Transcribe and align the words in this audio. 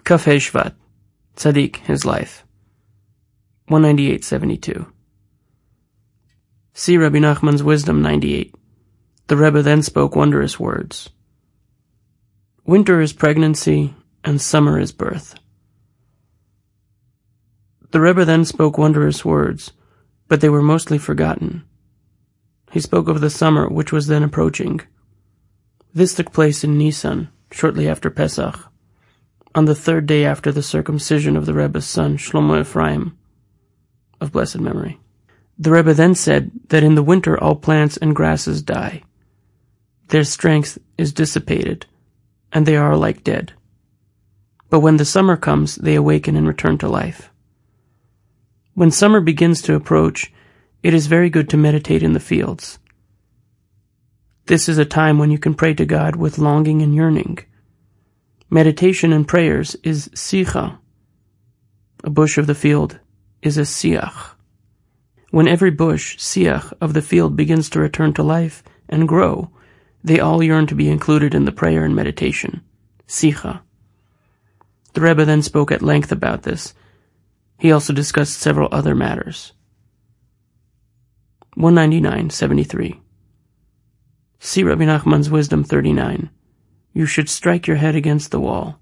Kafei 0.00 0.36
Shvat, 0.36 0.74
Tzaddik, 1.36 1.76
his 1.76 2.04
life. 2.04 2.44
198.72. 3.70 4.86
See 6.74 6.98
Rabbi 6.98 7.18
Nachman's 7.18 7.62
Wisdom 7.62 8.02
98. 8.02 8.54
The 9.28 9.36
Rebbe 9.36 9.62
then 9.62 9.82
spoke 9.82 10.16
wondrous 10.16 10.60
words. 10.60 11.10
Winter 12.66 13.00
is 13.00 13.12
pregnancy, 13.12 13.94
and 14.24 14.40
summer 14.40 14.78
is 14.78 14.92
birth. 14.92 15.36
The 17.92 18.00
Rebbe 18.00 18.24
then 18.24 18.44
spoke 18.44 18.76
wondrous 18.76 19.24
words, 19.24 19.72
but 20.28 20.40
they 20.40 20.48
were 20.48 20.62
mostly 20.62 20.98
forgotten. 20.98 21.64
He 22.72 22.80
spoke 22.80 23.08
of 23.08 23.20
the 23.20 23.30
summer 23.30 23.68
which 23.68 23.92
was 23.92 24.08
then 24.08 24.24
approaching. 24.24 24.80
This 25.94 26.14
took 26.14 26.32
place 26.32 26.64
in 26.64 26.76
Nisan, 26.76 27.28
shortly 27.52 27.88
after 27.88 28.10
Pesach, 28.10 28.58
on 29.54 29.66
the 29.66 29.74
third 29.74 30.06
day 30.06 30.24
after 30.24 30.50
the 30.50 30.62
circumcision 30.62 31.36
of 31.36 31.46
the 31.46 31.54
Rebbe's 31.54 31.86
son 31.86 32.16
Shlomo 32.16 32.60
Ephraim, 32.60 33.16
of 34.20 34.32
blessed 34.32 34.60
memory. 34.60 34.98
The 35.58 35.70
Rebbe 35.70 35.94
then 35.94 36.14
said 36.14 36.50
that 36.68 36.82
in 36.82 36.96
the 36.96 37.02
winter 37.02 37.38
all 37.38 37.54
plants 37.54 37.96
and 37.96 38.16
grasses 38.16 38.62
die. 38.62 39.02
Their 40.08 40.24
strength 40.24 40.78
is 40.98 41.12
dissipated, 41.12 41.86
and 42.52 42.66
they 42.66 42.76
are 42.76 42.96
like 42.96 43.22
dead. 43.22 43.52
But 44.70 44.80
when 44.80 44.96
the 44.96 45.04
summer 45.04 45.36
comes, 45.36 45.76
they 45.76 45.94
awaken 45.94 46.36
and 46.36 46.48
return 46.48 46.78
to 46.78 46.88
life. 46.88 47.30
When 48.74 48.90
summer 48.90 49.20
begins 49.20 49.62
to 49.62 49.76
approach, 49.76 50.32
it 50.82 50.92
is 50.92 51.06
very 51.06 51.30
good 51.30 51.48
to 51.50 51.56
meditate 51.56 52.02
in 52.02 52.12
the 52.12 52.20
fields. 52.20 52.80
This 54.46 54.68
is 54.68 54.76
a 54.76 54.84
time 54.84 55.18
when 55.18 55.30
you 55.30 55.38
can 55.38 55.54
pray 55.54 55.74
to 55.74 55.86
God 55.86 56.16
with 56.16 56.38
longing 56.38 56.82
and 56.82 56.94
yearning. 56.94 57.38
Meditation 58.50 59.12
and 59.12 59.26
prayers 59.26 59.76
is 59.82 60.08
sicha. 60.08 60.78
A 62.04 62.10
bush 62.10 62.38
of 62.38 62.46
the 62.46 62.54
field 62.54 63.00
is 63.42 63.58
a 63.58 63.62
siach. 63.62 64.34
When 65.30 65.48
every 65.48 65.70
bush, 65.70 66.16
siach, 66.18 66.72
of 66.80 66.92
the 66.92 67.02
field 67.02 67.36
begins 67.36 67.68
to 67.70 67.80
return 67.80 68.12
to 68.14 68.22
life 68.22 68.62
and 68.88 69.08
grow, 69.08 69.50
they 70.04 70.20
all 70.20 70.42
yearn 70.42 70.66
to 70.66 70.74
be 70.74 70.90
included 70.90 71.34
in 71.34 71.46
the 71.46 71.52
prayer 71.52 71.84
and 71.84 71.96
meditation, 71.96 72.62
sicha. 73.08 73.60
The 74.92 75.00
Rebbe 75.00 75.24
then 75.24 75.42
spoke 75.42 75.72
at 75.72 75.82
length 75.82 76.12
about 76.12 76.42
this. 76.42 76.74
He 77.58 77.72
also 77.72 77.92
discussed 77.92 78.38
several 78.38 78.68
other 78.70 78.94
matters. 78.94 79.52
199.73 81.56 83.00
See 84.38 84.62
Rabbi 84.62 84.84
Nachman's 84.84 85.30
Wisdom 85.30 85.64
39. 85.64 86.30
You 86.94 87.06
should 87.06 87.28
strike 87.28 87.66
your 87.66 87.76
head 87.76 87.96
against 87.96 88.30
the 88.30 88.38
wall, 88.38 88.78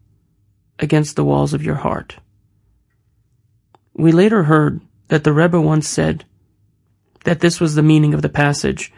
against 0.79 1.17
the 1.17 1.25
walls 1.25 1.55
of 1.55 1.65
your 1.65 1.77
heart. 1.77 2.19
We 3.95 4.13
later 4.13 4.45
heard 4.45 4.83
that 5.09 5.25
the 5.25 5.33
Rebbe 5.33 5.59
once 5.59 5.89
said 5.89 6.27
that 7.25 7.41
this 7.41 7.59
was 7.59 7.75
the 7.75 7.83
meaning 7.83 8.13
of 8.13 8.21
the 8.21 8.29
passage, 8.29 8.93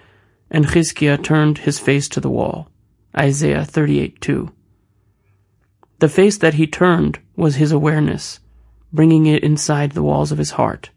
and 0.51 0.67
Chizkiah 0.67 1.23
turned 1.23 1.59
his 1.59 1.79
face 1.79 2.09
to 2.09 2.21
the 2.21 2.31
wall. 2.31 2.71
Isaiah 3.17 3.65
38:2. 3.65 4.51
The 6.01 6.09
face 6.09 6.37
that 6.39 6.55
he 6.55 6.67
turned 6.67 7.21
was 7.37 7.55
his 7.55 7.71
awareness, 7.71 8.41
bringing 8.93 9.27
it 9.27 9.45
inside 9.45 9.93
the 9.93 10.03
walls 10.03 10.33
of 10.33 10.39
his 10.39 10.53
heart. 10.53 10.91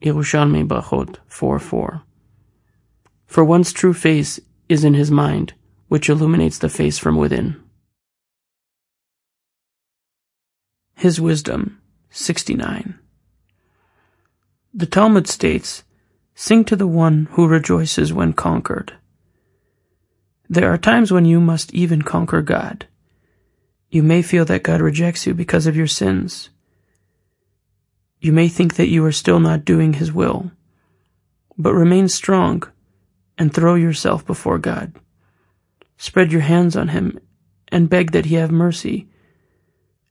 Yerushalmi 0.00 0.64
Brachot 0.64 1.16
4:4. 1.28 2.02
For 3.26 3.44
one's 3.44 3.72
true 3.72 3.94
face 3.94 4.38
is 4.68 4.84
in 4.84 4.94
his 4.94 5.10
mind, 5.10 5.54
which 5.88 6.08
illuminates 6.08 6.58
the 6.58 6.68
face 6.68 6.98
from 6.98 7.16
within. 7.16 7.62
His 10.94 11.20
Wisdom 11.20 11.80
69. 12.10 12.98
The 14.72 14.86
Talmud 14.86 15.26
states, 15.26 15.84
Sing 16.34 16.64
to 16.64 16.76
the 16.76 16.86
one 16.86 17.28
who 17.32 17.46
rejoices 17.46 18.12
when 18.12 18.32
conquered. 18.32 18.94
There 20.48 20.72
are 20.72 20.78
times 20.78 21.10
when 21.10 21.24
you 21.24 21.40
must 21.40 21.72
even 21.74 22.02
conquer 22.02 22.42
God. 22.42 22.86
You 23.90 24.02
may 24.02 24.22
feel 24.22 24.44
that 24.46 24.62
God 24.62 24.80
rejects 24.80 25.26
you 25.26 25.34
because 25.34 25.66
of 25.66 25.76
your 25.76 25.86
sins. 25.86 26.50
You 28.20 28.32
may 28.32 28.48
think 28.48 28.76
that 28.76 28.88
you 28.88 29.04
are 29.04 29.12
still 29.12 29.40
not 29.40 29.64
doing 29.64 29.94
His 29.94 30.12
will, 30.12 30.50
but 31.56 31.72
remain 31.72 32.08
strong 32.08 32.62
and 33.38 33.52
throw 33.52 33.74
yourself 33.74 34.26
before 34.26 34.58
God. 34.58 34.92
Spread 35.98 36.32
your 36.32 36.42
hands 36.42 36.76
on 36.76 36.88
Him 36.88 37.18
and 37.68 37.90
beg 37.90 38.12
that 38.12 38.26
He 38.26 38.36
have 38.36 38.50
mercy 38.50 39.08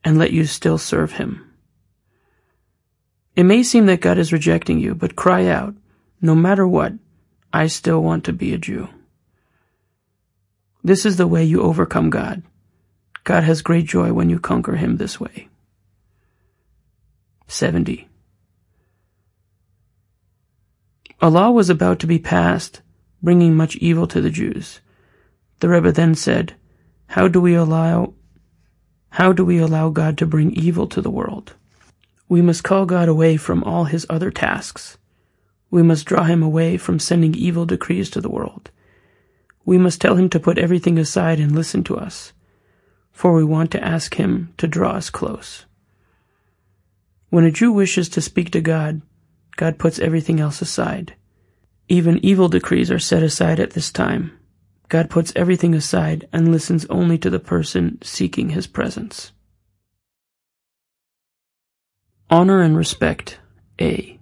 and 0.03 0.18
let 0.18 0.31
you 0.31 0.46
still 0.46 0.78
serve 0.78 1.13
Him. 1.13 1.51
It 3.35 3.44
may 3.44 3.63
seem 3.63 3.85
that 3.88 4.01
God 4.01 4.18
is 4.18 4.31
rejecting 4.31 4.79
you, 4.79 4.95
but 4.95 5.16
cry 5.16 5.47
out, 5.47 5.75
no 6.22 6.35
matter 6.35 6.68
what, 6.68 6.94
I 7.51 7.68
still 7.68 8.01
want 8.01 8.24
to 8.25 8.34
be 8.34 8.53
a 8.53 8.57
Jew. 8.57 8.90
This 10.84 11.06
is 11.06 11.18
the 11.18 11.28
way 11.28 11.44
you 11.44 11.62
overcome 11.62 12.09
God. 12.09 12.44
God 13.24 13.44
has 13.44 13.62
great 13.62 13.85
joy 13.85 14.13
when 14.13 14.29
you 14.29 14.40
conquer 14.40 14.75
Him 14.75 14.97
this 14.97 15.19
way. 15.19 15.50
70. 17.47 18.07
A 21.22 21.29
law 21.29 21.50
was 21.50 21.69
about 21.69 22.00
to 22.00 22.07
be 22.07 22.19
passed 22.19 22.81
bringing 23.22 23.56
much 23.56 23.75
evil 23.78 24.06
to 24.07 24.22
the 24.22 24.29
Jews. 24.29 24.79
The 25.60 25.70
Rebbe 25.70 25.92
then 25.92 26.16
said, 26.16 26.56
How 27.08 27.28
do 27.28 27.40
we 27.40 27.56
allow 27.56 28.14
how 29.16 29.32
do 29.32 29.46
we 29.46 29.60
allow 29.60 29.92
God 29.92 30.18
to 30.18 30.26
bring 30.26 30.52
evil 30.52 30.88
to 30.88 31.00
the 31.00 31.10
world? 31.10 31.54
We 32.28 32.42
must 32.42 32.66
call 32.66 32.86
God 32.86 33.08
away 33.08 33.38
from 33.38 33.64
all 33.64 33.86
his 33.86 34.06
other 34.10 34.30
tasks. 34.30 34.98
We 35.72 35.82
must 35.84 36.06
draw 36.06 36.24
him 36.24 36.44
away 36.44 36.76
from 36.76 37.00
sending 37.00 37.34
evil 37.34 37.66
decrees 37.66 38.10
to 38.10 38.20
the 38.20 38.30
world. 38.30 38.72
We 39.64 39.78
must 39.78 40.02
tell 40.02 40.16
him 40.16 40.28
to 40.32 40.40
put 40.40 40.58
everything 40.58 41.00
aside 41.00 41.40
and 41.40 41.54
listen 41.54 41.82
to 41.86 41.96
us, 41.96 42.34
for 43.14 43.34
we 43.34 43.46
want 43.46 43.72
to 43.72 43.82
ask 43.82 44.16
him 44.16 44.54
to 44.58 44.68
draw 44.68 44.92
us 44.92 45.10
close. 45.10 45.66
When 47.30 47.46
a 47.46 47.52
Jew 47.52 47.72
wishes 47.72 48.10
to 48.10 48.22
speak 48.22 48.52
to 48.52 48.60
God, 48.60 49.02
God 49.56 49.80
puts 49.80 49.98
everything 49.98 50.42
else 50.42 50.62
aside. 50.62 51.16
Even 51.88 52.20
evil 52.24 52.50
decrees 52.50 52.92
are 52.92 53.00
set 53.00 53.24
aside 53.24 53.62
at 53.62 53.72
this 53.72 53.92
time. 53.92 54.38
God 54.90 55.09
puts 55.09 55.34
everything 55.35 55.73
aside 55.73 56.28
and 56.31 56.51
listens 56.51 56.85
only 56.85 57.18
to 57.18 57.29
the 57.29 57.40
person 57.40 58.00
seeking 58.01 58.50
his 58.50 58.68
presence. 58.68 59.31
Honor 62.29 62.62
and 62.62 62.78
respect. 62.78 63.40
A. 63.79 64.19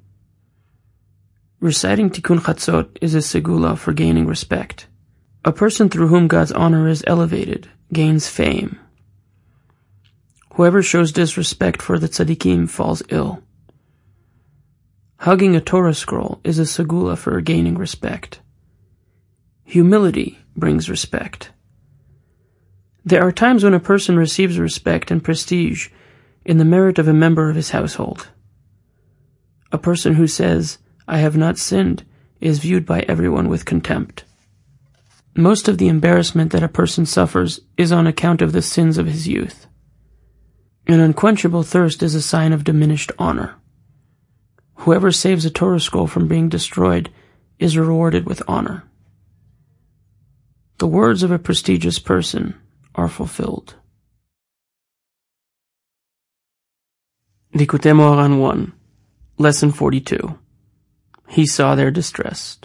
Reciting 1.59 2.09
Tikkun 2.09 2.39
Chatzot 2.39 2.97
is 3.01 3.15
a 3.15 3.19
segula 3.19 3.77
for 3.77 3.93
gaining 3.93 4.25
respect. 4.25 4.87
A 5.45 5.51
person 5.51 5.89
through 5.89 6.07
whom 6.07 6.27
God's 6.27 6.51
honor 6.51 6.87
is 6.87 7.03
elevated 7.07 7.69
gains 7.91 8.27
fame. 8.27 8.79
Whoever 10.55 10.81
shows 10.81 11.11
disrespect 11.11 11.81
for 11.81 11.97
the 11.97 12.07
tzaddikim 12.07 12.69
falls 12.69 13.01
ill. 13.09 13.41
Hugging 15.17 15.55
a 15.55 15.61
Torah 15.61 15.93
scroll 15.93 16.41
is 16.43 16.59
a 16.59 16.63
segula 16.63 17.17
for 17.17 17.39
gaining 17.41 17.77
respect. 17.77 18.39
Humility 19.63 20.42
brings 20.55 20.89
respect. 20.89 21.51
There 23.05 23.25
are 23.25 23.31
times 23.31 23.63
when 23.63 23.73
a 23.73 23.79
person 23.79 24.17
receives 24.17 24.57
respect 24.57 25.11
and 25.11 25.23
prestige 25.23 25.89
in 26.45 26.57
the 26.57 26.65
merit 26.65 26.99
of 26.99 27.07
a 27.07 27.13
member 27.13 27.49
of 27.49 27.55
his 27.55 27.71
household. 27.71 28.29
A 29.71 29.77
person 29.77 30.13
who 30.13 30.27
says, 30.27 30.77
I 31.07 31.17
have 31.17 31.35
not 31.35 31.57
sinned, 31.57 32.05
is 32.39 32.59
viewed 32.59 32.85
by 32.85 33.01
everyone 33.01 33.49
with 33.49 33.65
contempt. 33.65 34.23
Most 35.35 35.67
of 35.67 35.77
the 35.79 35.87
embarrassment 35.87 36.51
that 36.51 36.63
a 36.63 36.67
person 36.67 37.05
suffers 37.05 37.59
is 37.75 37.91
on 37.91 38.05
account 38.05 38.41
of 38.41 38.51
the 38.51 38.61
sins 38.61 38.97
of 38.97 39.07
his 39.07 39.27
youth. 39.27 39.67
An 40.85 40.99
unquenchable 40.99 41.63
thirst 41.63 42.03
is 42.03 42.13
a 42.13 42.21
sign 42.21 42.53
of 42.53 42.63
diminished 42.63 43.11
honor. 43.17 43.55
Whoever 44.75 45.11
saves 45.11 45.45
a 45.45 45.49
Torah 45.49 45.79
scroll 45.79 46.07
from 46.07 46.27
being 46.27 46.49
destroyed 46.49 47.09
is 47.57 47.77
rewarded 47.77 48.25
with 48.25 48.43
honor. 48.47 48.83
The 50.77 50.87
words 50.87 51.23
of 51.23 51.31
a 51.31 51.39
prestigious 51.39 51.99
person 51.99 52.55
are 52.95 53.07
fulfilled. 53.07 53.75
Moharan 57.53 58.39
1, 58.39 58.73
Lesson 59.37 59.71
42. 59.71 60.39
He 61.29 61.45
saw 61.45 61.75
their 61.75 61.91
distress. 61.91 62.57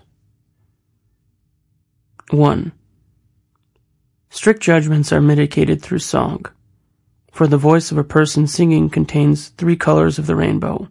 1. 2.30 2.72
Strict 4.30 4.62
judgments 4.62 5.12
are 5.12 5.20
mitigated 5.20 5.82
through 5.82 6.00
song, 6.00 6.44
for 7.32 7.46
the 7.46 7.56
voice 7.56 7.90
of 7.90 7.98
a 7.98 8.04
person 8.04 8.46
singing 8.46 8.90
contains 8.90 9.48
three 9.48 9.76
colors 9.76 10.18
of 10.18 10.26
the 10.26 10.36
rainbow 10.36 10.88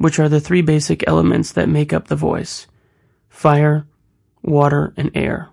which 0.00 0.18
are 0.18 0.30
the 0.30 0.40
three 0.40 0.62
basic 0.62 1.06
elements 1.06 1.52
that 1.52 1.68
make 1.68 1.92
up 1.92 2.08
the 2.08 2.16
voice 2.16 2.66
fire, 3.28 3.86
water, 4.42 4.94
and 4.96 5.10
air. 5.14 5.50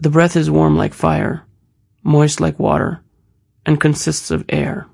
The 0.00 0.10
breath 0.10 0.36
is 0.36 0.48
warm 0.48 0.76
like 0.76 0.94
fire, 0.94 1.44
moist 2.04 2.40
like 2.40 2.58
water, 2.60 3.02
and 3.66 3.80
consists 3.80 4.30
of 4.30 4.44
air. 4.48 4.86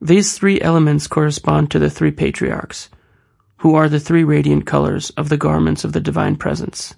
These 0.00 0.36
three 0.36 0.60
elements 0.60 1.06
correspond 1.06 1.70
to 1.70 1.78
the 1.78 1.88
three 1.88 2.10
patriarchs, 2.10 2.88
who 3.58 3.76
are 3.76 3.88
the 3.88 4.00
three 4.00 4.24
radiant 4.24 4.66
colors 4.66 5.10
of 5.10 5.28
the 5.28 5.36
garments 5.36 5.84
of 5.84 5.92
the 5.92 6.00
Divine 6.00 6.34
Presence. 6.34 6.96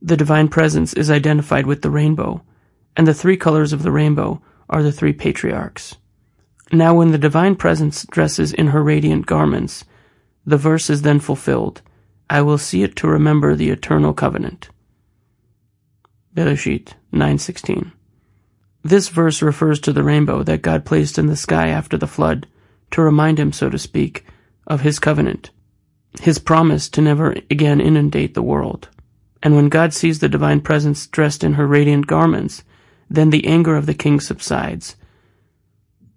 The 0.00 0.16
Divine 0.16 0.46
Presence 0.46 0.92
is 0.92 1.10
identified 1.10 1.66
with 1.66 1.82
the 1.82 1.90
rainbow, 1.90 2.42
and 2.96 3.08
the 3.08 3.14
three 3.14 3.36
colors 3.36 3.72
of 3.72 3.82
the 3.82 3.90
rainbow 3.90 4.40
are 4.70 4.84
the 4.84 4.92
three 4.92 5.12
patriarchs. 5.12 5.96
Now 6.70 6.94
when 6.94 7.10
the 7.10 7.18
Divine 7.18 7.56
Presence 7.56 8.06
dresses 8.06 8.52
in 8.52 8.68
her 8.68 8.84
radiant 8.84 9.26
garments, 9.26 9.84
the 10.46 10.56
verse 10.56 10.88
is 10.88 11.02
then 11.02 11.18
fulfilled, 11.18 11.82
I 12.30 12.42
will 12.42 12.58
see 12.58 12.84
it 12.84 12.94
to 12.96 13.08
remember 13.08 13.56
the 13.56 13.70
eternal 13.70 14.14
covenant. 14.14 14.70
Bereshit 16.36 16.92
9.16 17.14 17.92
This 18.84 19.08
verse 19.08 19.40
refers 19.40 19.80
to 19.80 19.90
the 19.90 20.02
rainbow 20.02 20.42
that 20.42 20.60
God 20.60 20.84
placed 20.84 21.18
in 21.18 21.28
the 21.28 21.36
sky 21.36 21.68
after 21.68 21.96
the 21.96 22.06
flood, 22.06 22.46
to 22.90 23.00
remind 23.00 23.40
him, 23.40 23.52
so 23.52 23.70
to 23.70 23.78
speak, 23.78 24.26
of 24.66 24.82
his 24.82 24.98
covenant, 24.98 25.50
his 26.20 26.38
promise 26.38 26.90
to 26.90 27.00
never 27.00 27.34
again 27.50 27.80
inundate 27.80 28.34
the 28.34 28.42
world. 28.42 28.90
And 29.42 29.56
when 29.56 29.70
God 29.70 29.94
sees 29.94 30.18
the 30.18 30.28
divine 30.28 30.60
presence 30.60 31.06
dressed 31.06 31.42
in 31.42 31.54
her 31.54 31.66
radiant 31.66 32.06
garments, 32.06 32.64
then 33.08 33.30
the 33.30 33.46
anger 33.46 33.74
of 33.74 33.86
the 33.86 33.94
king 33.94 34.20
subsides. 34.20 34.96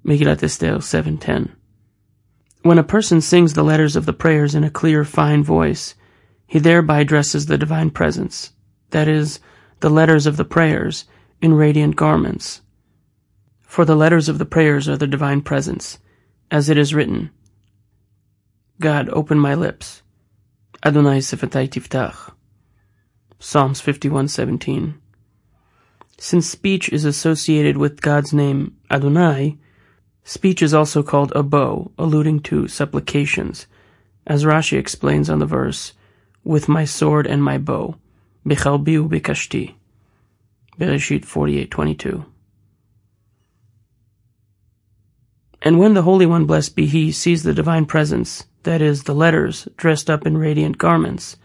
Megillat 0.05 0.43
Esther 0.43 0.79
7.10 0.79 1.51
When 2.63 2.77
a 2.77 2.83
person 2.83 3.21
sings 3.21 3.53
the 3.53 3.63
letters 3.63 3.95
of 3.95 4.05
the 4.05 4.11
prayers 4.11 4.53
in 4.53 4.65
a 4.65 4.69
clear, 4.69 5.05
fine 5.05 5.45
voice, 5.45 5.95
he 6.45 6.59
thereby 6.59 7.05
dresses 7.05 7.45
the 7.45 7.57
divine 7.57 7.89
presence, 7.89 8.51
that 8.89 9.07
is, 9.07 9.39
the 9.79 9.89
letters 9.89 10.25
of 10.25 10.37
the 10.37 10.45
prayers, 10.45 11.05
in 11.41 11.53
radiant 11.53 11.95
garments. 11.95 12.61
For 13.61 13.85
the 13.85 13.95
letters 13.95 14.27
of 14.27 14.37
the 14.37 14.45
prayers 14.45 14.89
are 14.89 14.97
the 14.97 15.07
divine 15.07 15.41
presence, 15.41 15.99
as 16.51 16.69
it 16.69 16.77
is 16.77 16.93
written, 16.93 17.29
God, 18.79 19.09
open 19.09 19.37
my 19.37 19.55
lips. 19.55 20.03
Adonai 20.85 21.19
Sefatai 21.19 21.69
Tiftach. 21.69 22.33
Psalms 23.37 23.81
51:17. 23.81 24.95
Since 26.17 26.47
speech 26.47 26.89
is 26.89 27.03
associated 27.03 27.77
with 27.77 28.01
God's 28.01 28.33
name 28.33 28.77
Adonai, 28.89 29.57
speech 30.23 30.61
is 30.61 30.73
also 30.73 31.03
called 31.03 31.33
a 31.35 31.43
bow, 31.43 31.91
alluding 31.97 32.39
to 32.43 32.67
supplications, 32.69 33.67
as 34.25 34.45
Rashi 34.45 34.77
explains 34.77 35.29
on 35.29 35.39
the 35.39 35.45
verse, 35.45 35.93
with 36.45 36.69
my 36.69 36.85
sword 36.85 37.27
and 37.27 37.43
my 37.43 37.57
bow, 37.57 37.97
Bikashti. 38.55 39.75
Bereshit 40.79 41.25
48:22. 41.25 42.25
And 45.61 45.77
when 45.77 45.93
the 45.93 46.03
Holy 46.03 46.25
One, 46.25 46.45
blessed 46.45 46.75
be 46.75 46.85
He, 46.85 47.11
sees 47.11 47.43
the 47.43 47.53
divine 47.53 47.85
presence, 47.85 48.45
that 48.63 48.81
is, 48.81 49.03
the 49.03 49.13
letters, 49.13 49.67
dressed 49.75 50.09
up 50.09 50.25
in 50.25 50.37
radiant 50.37 50.77
garments, 50.77 51.37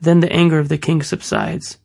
then 0.00 0.20
the 0.20 0.32
anger 0.32 0.58
of 0.58 0.68
the 0.68 0.78
king 0.78 1.02
subsides. 1.02 1.78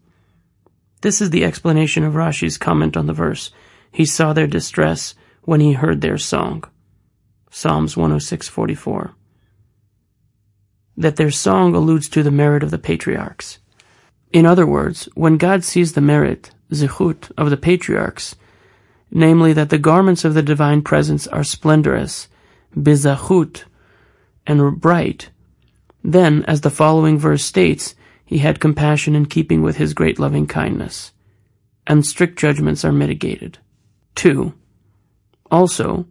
This 1.01 1.21
is 1.21 1.29
the 1.29 1.45
explanation 1.45 2.03
of 2.03 2.15
Rashi's 2.15 2.57
comment 2.57 2.97
on 2.97 3.05
the 3.05 3.13
verse. 3.13 3.51
He 3.91 4.05
saw 4.05 4.33
their 4.33 4.47
distress 4.47 5.15
when 5.43 5.61
he 5.61 5.73
heard 5.73 6.01
their 6.01 6.17
song. 6.17 6.63
Psalms 7.51 7.95
106:44. 7.95 9.13
That 10.97 11.15
their 11.15 11.31
song 11.31 11.75
alludes 11.75 12.09
to 12.09 12.23
the 12.23 12.31
merit 12.31 12.63
of 12.63 12.71
the 12.71 12.77
patriarchs. 12.77 13.59
In 14.31 14.45
other 14.45 14.65
words, 14.65 15.09
when 15.15 15.37
God 15.37 15.63
sees 15.63 15.93
the 15.93 16.01
merit, 16.01 16.51
zichut, 16.71 17.31
of 17.37 17.49
the 17.49 17.57
patriarchs, 17.57 18.35
namely 19.11 19.53
that 19.53 19.69
the 19.69 19.79
garments 19.79 20.23
of 20.23 20.35
the 20.35 20.43
divine 20.43 20.81
presence 20.83 21.25
are 21.27 21.43
splendorous, 21.43 22.27
bizachut, 22.75 23.63
and 24.45 24.79
bright, 24.79 25.29
then, 26.03 26.45
as 26.45 26.61
the 26.61 26.69
following 26.69 27.17
verse 27.17 27.43
states, 27.43 27.95
he 28.23 28.37
had 28.37 28.59
compassion 28.59 29.15
in 29.15 29.25
keeping 29.25 29.63
with 29.63 29.77
his 29.77 29.93
great 29.93 30.19
loving 30.19 30.45
kindness, 30.45 31.11
and 31.87 32.05
strict 32.05 32.37
judgments 32.37 32.85
are 32.85 32.91
mitigated. 32.91 33.57
2. 34.15 34.53
Also, 35.49 36.05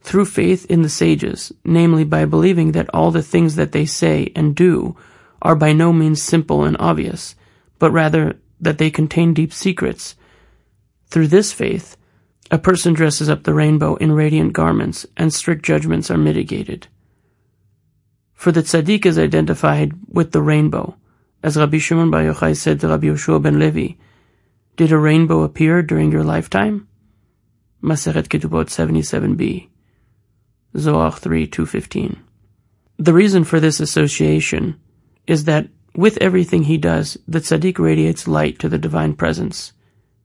through 0.00 0.24
faith 0.24 0.66
in 0.66 0.82
the 0.82 0.88
sages, 0.88 1.52
namely 1.64 2.02
by 2.02 2.24
believing 2.24 2.72
that 2.72 2.90
all 2.92 3.12
the 3.12 3.22
things 3.22 3.54
that 3.54 3.70
they 3.70 3.86
say 3.86 4.32
and 4.34 4.56
do 4.56 4.96
are 5.40 5.54
by 5.54 5.72
no 5.72 5.92
means 5.92 6.20
simple 6.20 6.64
and 6.64 6.76
obvious, 6.80 7.36
but 7.82 7.90
rather 7.90 8.38
that 8.60 8.78
they 8.78 8.92
contain 8.92 9.34
deep 9.34 9.52
secrets. 9.52 10.14
Through 11.08 11.26
this 11.26 11.52
faith, 11.52 11.96
a 12.48 12.56
person 12.56 12.92
dresses 12.92 13.28
up 13.28 13.42
the 13.42 13.54
rainbow 13.54 13.96
in 13.96 14.12
radiant 14.12 14.52
garments, 14.52 15.04
and 15.16 15.34
strict 15.34 15.64
judgments 15.64 16.08
are 16.08 16.16
mitigated. 16.16 16.86
For 18.34 18.52
the 18.52 18.62
tzaddik 18.62 19.04
is 19.04 19.18
identified 19.18 19.94
with 20.06 20.30
the 20.30 20.42
rainbow, 20.42 20.94
as 21.42 21.56
Rabbi 21.56 21.78
Shimon 21.78 22.12
Bar 22.12 22.22
Yochai 22.22 22.56
said 22.56 22.78
to 22.78 22.86
Rabbi 22.86 23.08
Yoshua 23.08 23.42
ben 23.42 23.58
Levi, 23.58 23.94
Did 24.76 24.92
a 24.92 24.96
rainbow 24.96 25.42
appear 25.42 25.82
during 25.82 26.12
your 26.12 26.22
lifetime? 26.22 26.86
Masechet 27.82 28.28
Ketubot 28.28 28.70
77b, 28.70 29.68
Zohar 30.78 31.10
3 31.10 31.48
215. 31.48 32.22
The 33.00 33.12
reason 33.12 33.42
for 33.42 33.58
this 33.58 33.80
association 33.80 34.78
is 35.26 35.46
that 35.46 35.66
with 35.94 36.18
everything 36.18 36.64
he 36.64 36.78
does, 36.78 37.18
the 37.28 37.40
tzaddik 37.40 37.78
radiates 37.78 38.28
light 38.28 38.58
to 38.58 38.68
the 38.68 38.78
divine 38.78 39.14
presence, 39.14 39.72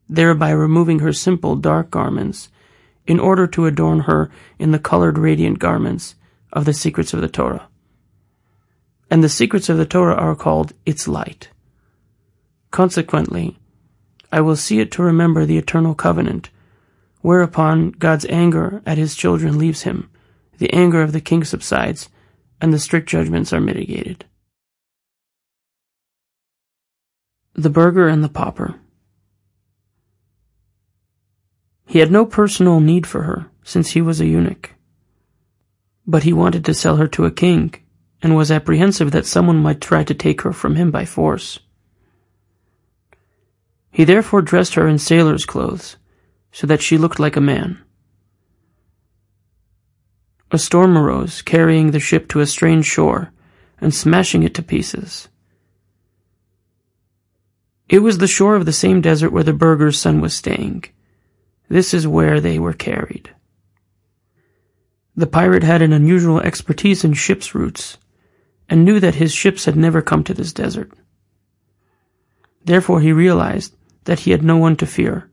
thereby 0.09 0.51
removing 0.51 0.99
her 0.99 1.13
simple 1.13 1.55
dark 1.55 1.91
garments 1.91 2.49
in 3.05 3.19
order 3.19 3.47
to 3.47 3.65
adorn 3.65 4.01
her 4.01 4.29
in 4.59 4.71
the 4.71 4.79
colored 4.79 5.17
radiant 5.17 5.59
garments 5.59 6.15
of 6.53 6.65
the 6.65 6.73
secrets 6.73 7.13
of 7.13 7.21
the 7.21 7.27
Torah 7.27 7.67
and 9.09 9.23
the 9.23 9.29
secrets 9.29 9.69
of 9.69 9.77
the 9.77 9.85
Torah 9.85 10.15
are 10.15 10.35
called 10.35 10.73
its 10.85 11.07
light. 11.07 11.49
Consequently, 12.71 13.57
I 14.31 14.41
will 14.41 14.55
see 14.55 14.79
it 14.79 14.91
to 14.93 15.03
remember 15.03 15.45
the 15.45 15.57
eternal 15.57 15.95
covenant, 15.95 16.49
whereupon 17.21 17.91
God's 17.91 18.25
anger 18.25 18.81
at 18.85 18.97
his 18.97 19.15
children 19.15 19.57
leaves 19.57 19.83
him, 19.83 20.09
the 20.57 20.71
anger 20.73 21.01
of 21.01 21.13
the 21.13 21.21
king 21.21 21.43
subsides, 21.43 22.09
and 22.59 22.73
the 22.73 22.79
strict 22.79 23.07
judgments 23.07 23.53
are 23.53 23.61
mitigated. 23.61 24.25
The 27.59 27.71
Burgher 27.71 28.07
and 28.07 28.23
the 28.23 28.29
Pauper 28.29 28.75
He 31.87 31.97
had 31.97 32.11
no 32.11 32.23
personal 32.23 32.79
need 32.79 33.07
for 33.07 33.23
her, 33.23 33.49
since 33.63 33.89
he 33.89 34.01
was 34.01 34.21
a 34.21 34.27
eunuch. 34.27 34.75
But 36.05 36.21
he 36.21 36.33
wanted 36.33 36.63
to 36.65 36.75
sell 36.75 36.97
her 36.97 37.07
to 37.07 37.25
a 37.25 37.31
king, 37.31 37.73
and 38.21 38.35
was 38.35 38.51
apprehensive 38.51 39.09
that 39.09 39.25
someone 39.25 39.57
might 39.57 39.81
try 39.81 40.03
to 40.03 40.13
take 40.13 40.41
her 40.41 40.53
from 40.53 40.75
him 40.75 40.91
by 40.91 41.05
force. 41.05 41.57
He 43.89 44.03
therefore 44.03 44.43
dressed 44.43 44.75
her 44.75 44.87
in 44.87 44.99
sailor's 44.99 45.47
clothes, 45.47 45.97
so 46.51 46.67
that 46.67 46.83
she 46.83 46.99
looked 46.99 47.19
like 47.19 47.35
a 47.35 47.41
man. 47.41 47.79
A 50.51 50.59
storm 50.59 50.95
arose, 50.95 51.41
carrying 51.41 51.89
the 51.89 51.99
ship 51.99 52.27
to 52.29 52.39
a 52.39 52.45
strange 52.45 52.85
shore 52.85 53.31
and 53.81 53.91
smashing 53.91 54.43
it 54.43 54.53
to 54.53 54.61
pieces. 54.61 55.27
It 57.89 57.99
was 57.99 58.17
the 58.17 58.27
shore 58.27 58.55
of 58.55 58.65
the 58.65 58.73
same 58.73 59.01
desert 59.01 59.31
where 59.31 59.43
the 59.43 59.53
burgher's 59.53 59.97
son 59.97 60.19
was 60.19 60.33
staying. 60.33 60.85
This 61.69 61.93
is 61.93 62.07
where 62.07 62.41
they 62.41 62.59
were 62.59 62.73
carried. 62.73 63.33
The 65.15 65.27
pirate 65.27 65.63
had 65.63 65.81
an 65.81 65.93
unusual 65.93 66.39
expertise 66.39 67.03
in 67.03 67.13
ship's 67.13 67.55
routes 67.55 67.97
and 68.69 68.83
knew 68.83 68.99
that 68.99 69.15
his 69.15 69.33
ships 69.33 69.65
had 69.65 69.75
never 69.75 70.01
come 70.01 70.23
to 70.25 70.33
this 70.33 70.53
desert. 70.53 70.91
Therefore 72.63 72.99
he 72.99 73.13
realized 73.13 73.75
that 74.03 74.19
he 74.19 74.31
had 74.31 74.43
no 74.43 74.57
one 74.57 74.75
to 74.77 74.85
fear, 74.85 75.29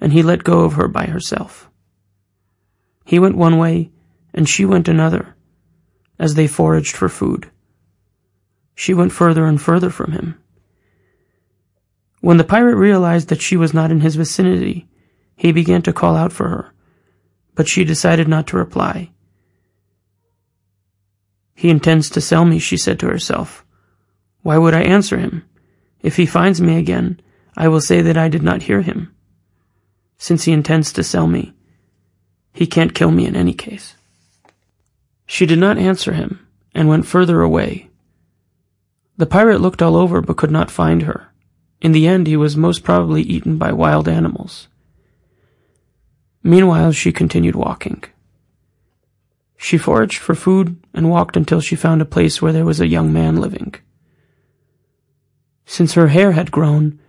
and 0.00 0.12
he 0.12 0.22
let 0.22 0.44
go 0.44 0.60
of 0.64 0.74
her 0.74 0.88
by 0.88 1.06
herself. 1.06 1.70
He 3.04 3.18
went 3.18 3.36
one 3.36 3.58
way, 3.58 3.90
and 4.32 4.48
she 4.48 4.64
went 4.64 4.88
another, 4.88 5.36
as 6.18 6.34
they 6.34 6.46
foraged 6.46 6.96
for 6.96 7.08
food. 7.08 7.50
She 8.74 8.94
went 8.94 9.12
further 9.12 9.46
and 9.46 9.60
further 9.60 9.90
from 9.90 10.12
him. 10.12 10.42
When 12.24 12.38
the 12.38 12.44
pirate 12.54 12.76
realized 12.76 13.28
that 13.28 13.42
she 13.42 13.56
was 13.56 13.74
not 13.74 13.90
in 13.90 14.00
his 14.00 14.16
vicinity, 14.16 14.88
he 15.36 15.52
began 15.52 15.82
to 15.82 15.92
call 15.92 16.16
out 16.16 16.32
for 16.32 16.48
her, 16.48 16.72
but 17.54 17.68
she 17.68 17.84
decided 17.84 18.28
not 18.28 18.46
to 18.48 18.56
reply 18.56 19.10
he 21.54 21.70
intends 21.70 22.10
to 22.10 22.20
sell 22.20 22.44
me, 22.44 22.58
she 22.58 22.76
said 22.76 22.98
to 23.00 23.06
herself. 23.06 23.64
Why 24.42 24.58
would 24.58 24.74
I 24.74 24.82
answer 24.82 25.18
him? 25.18 25.44
If 26.02 26.16
he 26.16 26.26
finds 26.26 26.60
me 26.60 26.76
again, 26.76 27.20
I 27.56 27.68
will 27.68 27.80
say 27.80 28.02
that 28.02 28.18
I 28.18 28.28
did 28.28 28.42
not 28.42 28.62
hear 28.62 28.82
him. 28.82 29.14
Since 30.18 30.44
he 30.44 30.52
intends 30.52 30.92
to 30.92 31.02
sell 31.02 31.26
me, 31.26 31.54
he 32.52 32.66
can't 32.66 32.94
kill 32.94 33.10
me 33.10 33.26
in 33.26 33.36
any 33.36 33.54
case. 33.54 33.94
She 35.26 35.46
did 35.46 35.58
not 35.58 35.78
answer 35.78 36.12
him 36.12 36.46
and 36.74 36.88
went 36.88 37.06
further 37.06 37.40
away. 37.40 37.88
The 39.16 39.26
pirate 39.26 39.60
looked 39.60 39.80
all 39.80 39.96
over 39.96 40.20
but 40.20 40.36
could 40.36 40.50
not 40.50 40.70
find 40.70 41.02
her. 41.02 41.28
In 41.84 41.92
the 41.92 42.08
end, 42.08 42.26
he 42.26 42.36
was 42.38 42.56
most 42.56 42.82
probably 42.82 43.20
eaten 43.20 43.58
by 43.58 43.70
wild 43.70 44.08
animals. 44.08 44.68
Meanwhile, 46.42 46.92
she 46.92 47.12
continued 47.12 47.54
walking. 47.54 48.02
She 49.58 49.76
foraged 49.76 50.16
for 50.16 50.34
food 50.34 50.82
and 50.94 51.10
walked 51.10 51.36
until 51.36 51.60
she 51.60 51.76
found 51.76 52.00
a 52.00 52.06
place 52.06 52.40
where 52.40 52.54
there 52.54 52.64
was 52.64 52.80
a 52.80 52.86
young 52.86 53.12
man 53.12 53.36
living. 53.36 53.74
Since 55.66 55.92
her 55.92 56.08
hair 56.08 56.32
had 56.32 56.50
grown, 56.50 57.00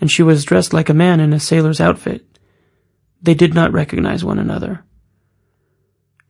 and 0.00 0.10
she 0.10 0.24
was 0.24 0.44
dressed 0.44 0.72
like 0.72 0.88
a 0.88 0.94
man 0.94 1.20
in 1.20 1.32
a 1.32 1.38
sailor's 1.38 1.80
outfit, 1.80 2.26
they 3.22 3.34
did 3.34 3.54
not 3.54 3.72
recognize 3.72 4.24
one 4.24 4.40
another. 4.40 4.84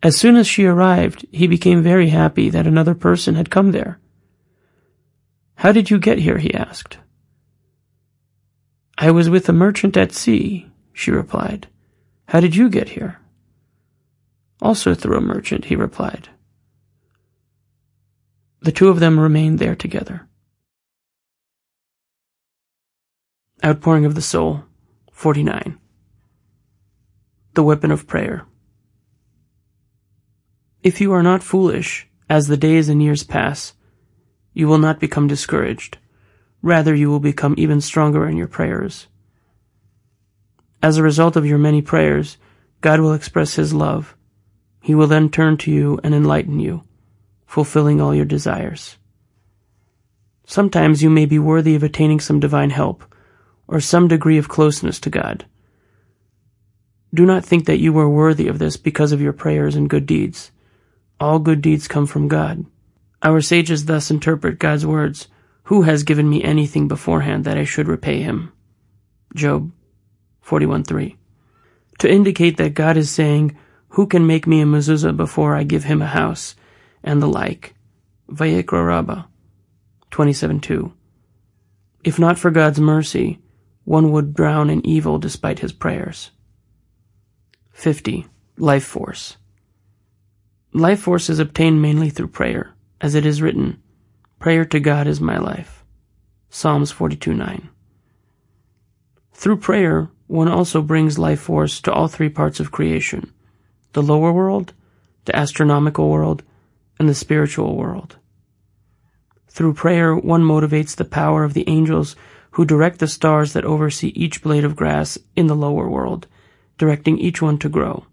As 0.03 0.15
soon 0.15 0.37
as 0.37 0.47
she 0.47 0.67
arrived, 0.67 1.25
he 1.33 1.47
became 1.47 1.83
very 1.83 2.11
happy 2.11 2.51
that 2.51 2.67
another 2.67 2.95
person 2.95 3.35
had 3.35 3.49
come 3.49 3.73
there. 3.73 3.99
How 5.55 5.73
did 5.73 5.89
you 5.89 5.99
get 5.99 6.19
here? 6.19 6.37
he 6.37 6.53
asked. 6.53 6.99
I 8.97 9.11
was 9.11 9.29
with 9.29 9.49
a 9.49 9.53
merchant 9.53 9.97
at 9.97 10.13
sea, 10.13 10.71
she 10.93 11.11
replied. 11.11 11.67
How 12.29 12.41
did 12.41 12.55
you 12.55 12.69
get 12.69 12.91
here? 12.91 13.21
Also 14.63 14.95
through 14.95 15.19
a 15.19 15.21
merchant, 15.21 15.67
he 15.67 15.77
replied. 15.77 16.29
The 18.61 18.73
two 18.73 18.89
of 18.89 19.01
them 19.01 19.19
remained 19.19 19.59
there 19.59 19.75
together. 19.75 20.27
Outpouring 23.65 24.05
of 24.05 24.15
the 24.15 24.23
Soul, 24.23 24.65
49. 25.13 25.79
The 27.55 27.63
Weapon 27.63 27.91
of 27.91 28.07
Prayer. 28.07 28.47
If 30.83 31.01
you 31.01 31.13
are 31.13 31.23
not 31.23 31.43
foolish, 31.43 32.07
as 32.29 32.47
the 32.47 32.57
days 32.57 32.89
and 32.89 33.03
years 33.03 33.23
pass, 33.23 33.75
you 34.53 34.69
will 34.69 34.79
not 34.79 35.01
become 35.01 35.27
discouraged. 35.27 35.99
Rather, 36.65 36.95
you 36.95 37.11
will 37.11 37.21
become 37.21 37.55
even 37.59 37.79
stronger 37.79 38.27
in 38.27 38.39
your 38.39 38.47
prayers. 38.47 39.07
As 40.83 40.97
a 40.97 41.03
result 41.03 41.37
of 41.37 41.45
your 41.45 41.59
many 41.59 41.83
prayers, 41.83 42.39
God 42.81 43.01
will 43.01 43.13
express 43.13 43.57
His 43.57 43.75
love. 43.75 44.17
He 44.81 44.95
will 44.95 45.07
then 45.07 45.29
turn 45.29 45.59
to 45.59 45.71
you 45.71 46.01
and 46.03 46.15
enlighten 46.15 46.59
you, 46.61 46.83
fulfilling 47.45 48.01
all 48.01 48.15
your 48.15 48.25
desires. 48.25 48.97
Sometimes 50.47 51.03
you 51.03 51.11
may 51.11 51.27
be 51.27 51.39
worthy 51.39 51.75
of 51.75 51.83
attaining 51.83 52.19
some 52.19 52.41
divine 52.41 52.71
help, 52.71 53.05
or 53.69 53.79
some 53.79 54.09
degree 54.09 54.39
of 54.39 54.49
closeness 54.49 54.99
to 55.01 55.11
God. 55.11 55.45
Do 57.13 57.27
not 57.27 57.45
think 57.45 57.67
that 57.67 57.79
you 57.79 57.99
are 57.99 58.09
worthy 58.09 58.49
of 58.49 58.59
this 58.59 58.79
because 58.79 59.13
of 59.13 59.21
your 59.21 59.35
prayers 59.35 59.77
and 59.77 59.91
good 59.91 60.07
deeds. 60.07 60.51
All 61.21 61.41
good 61.41 61.61
deeds 61.61 61.89
come 61.89 62.07
from 62.07 62.27
God. 62.27 62.65
Our 63.23 63.43
sages 63.43 63.85
thus 63.85 64.11
interpret 64.11 64.59
God's 64.59 64.87
words 64.87 65.29
who 65.65 65.83
has 65.83 66.03
given 66.03 66.29
me 66.29 66.43
anything 66.43 66.89
beforehand 66.89 67.45
that 67.45 67.59
I 67.59 67.65
should 67.65 67.89
repay 67.89 68.23
him? 68.23 68.53
Job 69.35 69.73
41.3. 70.47 71.17
To 72.01 72.11
indicate 72.11 72.57
that 72.59 72.75
God 72.75 72.97
is 72.97 73.11
saying, 73.11 73.57
Who 73.91 74.07
can 74.07 74.27
make 74.27 74.47
me 74.47 74.61
a 74.61 74.67
mezuzah 74.67 75.17
before 75.17 75.55
I 75.55 75.65
give 75.65 75.85
him 75.85 76.03
a 76.03 76.07
house? 76.07 76.55
And 77.03 77.23
the 77.23 77.29
like. 77.29 77.75
Vayikra 78.31 78.87
Rabbah 78.87 79.25
27.2. 80.11 80.93
If 82.03 82.19
not 82.19 82.39
for 82.39 82.51
God's 82.51 82.81
mercy, 82.81 83.41
one 83.85 84.13
would 84.13 84.35
drown 84.35 84.71
in 84.71 84.85
evil 84.87 85.19
despite 85.19 85.59
his 85.59 85.73
prayers. 85.73 86.31
50. 87.73 88.27
Life 88.57 88.85
Force. 88.85 89.37
Life 90.73 91.01
force 91.01 91.31
is 91.31 91.39
obtained 91.39 91.81
mainly 91.81 92.11
through 92.11 92.29
prayer, 92.29 92.75
as 93.01 93.15
it 93.15 93.25
is 93.25 93.41
written, 93.41 93.81
Prayer 94.45 94.67
to 94.67 94.79
God 94.79 95.07
is 95.07 95.23
my 95.23 95.39
life. 95.39 95.83
Psalms 96.51 96.93
42:9. 96.93 97.71
Through 99.33 99.57
prayer, 99.57 100.11
one 100.27 100.49
also 100.49 100.83
brings 100.83 101.19
life 101.19 101.41
force 101.41 101.81
to 101.81 101.91
all 101.91 102.09
three 102.09 102.29
parts 102.29 102.61
of 102.61 102.71
creation 102.71 103.33
the 103.95 104.03
lower 104.03 104.35
world, 104.35 104.75
the 105.25 105.35
astronomical 105.35 106.11
world, 106.11 106.43
and 106.99 107.09
the 107.09 107.15
spiritual 107.15 107.75
world. 107.75 108.17
Through 109.49 109.73
prayer, 109.73 110.15
one 110.15 110.45
motivates 110.45 110.95
the 110.95 111.07
power 111.07 111.43
of 111.43 111.55
the 111.55 111.67
angels 111.67 112.15
who 112.51 112.67
direct 112.67 112.99
the 112.99 113.09
stars 113.09 113.55
that 113.55 113.65
oversee 113.65 114.09
each 114.09 114.43
blade 114.43 114.67
of 114.67 114.77
grass 114.77 115.17
in 115.35 115.47
the 115.47 115.57
lower 115.57 115.89
world, 115.89 116.27
directing 116.77 117.17
each 117.17 117.41
one 117.41 117.57
to 117.57 117.71
grow. 117.71 118.05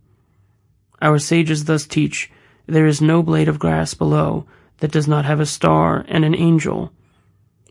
Our 1.01 1.19
sages 1.19 1.65
thus 1.65 1.85
teach 1.85 2.31
there 2.67 2.87
is 2.87 3.01
no 3.01 3.21
blade 3.21 3.49
of 3.49 3.59
grass 3.59 3.93
below 3.93 4.45
that 4.81 4.91
does 4.91 5.07
not 5.07 5.25
have 5.25 5.39
a 5.39 5.45
star 5.45 6.05
and 6.09 6.25
an 6.25 6.35
angel, 6.35 6.91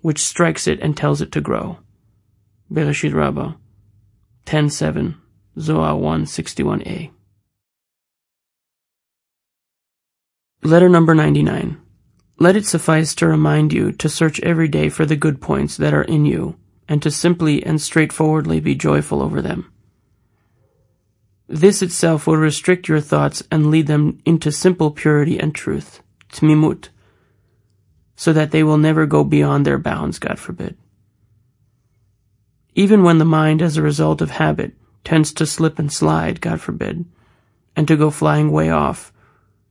which 0.00 0.24
strikes 0.24 0.66
it 0.66 0.80
and 0.80 0.96
tells 0.96 1.20
it 1.20 1.30
to 1.32 1.40
grow. 1.40 1.78
Bereshit 2.72 3.12
Rabbah 3.12 3.54
10.7, 4.46 5.16
Zohar 5.58 5.94
161a. 5.94 7.10
Letter 10.62 10.88
number 10.88 11.14
99. 11.14 11.80
Let 12.38 12.56
it 12.56 12.66
suffice 12.66 13.14
to 13.16 13.26
remind 13.26 13.72
you 13.72 13.92
to 13.92 14.08
search 14.08 14.40
every 14.40 14.68
day 14.68 14.88
for 14.88 15.04
the 15.04 15.16
good 15.16 15.40
points 15.40 15.76
that 15.76 15.92
are 15.92 16.04
in 16.04 16.24
you, 16.24 16.56
and 16.88 17.02
to 17.02 17.10
simply 17.10 17.62
and 17.64 17.80
straightforwardly 17.80 18.60
be 18.60 18.74
joyful 18.74 19.20
over 19.20 19.42
them. 19.42 19.70
This 21.48 21.82
itself 21.82 22.26
will 22.26 22.36
restrict 22.36 22.88
your 22.88 23.00
thoughts 23.00 23.42
and 23.50 23.70
lead 23.70 23.88
them 23.88 24.20
into 24.24 24.52
simple 24.52 24.90
purity 24.90 25.38
and 25.38 25.52
truth, 25.54 26.02
tmimut, 26.32 26.88
so 28.20 28.34
that 28.34 28.50
they 28.50 28.62
will 28.62 28.76
never 28.76 29.06
go 29.06 29.24
beyond 29.24 29.64
their 29.64 29.78
bounds, 29.78 30.18
God 30.18 30.38
forbid. 30.38 30.76
Even 32.74 33.02
when 33.02 33.16
the 33.16 33.24
mind, 33.24 33.62
as 33.62 33.78
a 33.78 33.82
result 33.82 34.20
of 34.20 34.32
habit, 34.32 34.74
tends 35.04 35.32
to 35.32 35.46
slip 35.46 35.78
and 35.78 35.90
slide, 35.90 36.42
God 36.42 36.60
forbid, 36.60 37.06
and 37.74 37.88
to 37.88 37.96
go 37.96 38.10
flying 38.10 38.52
way 38.52 38.68
off, 38.68 39.10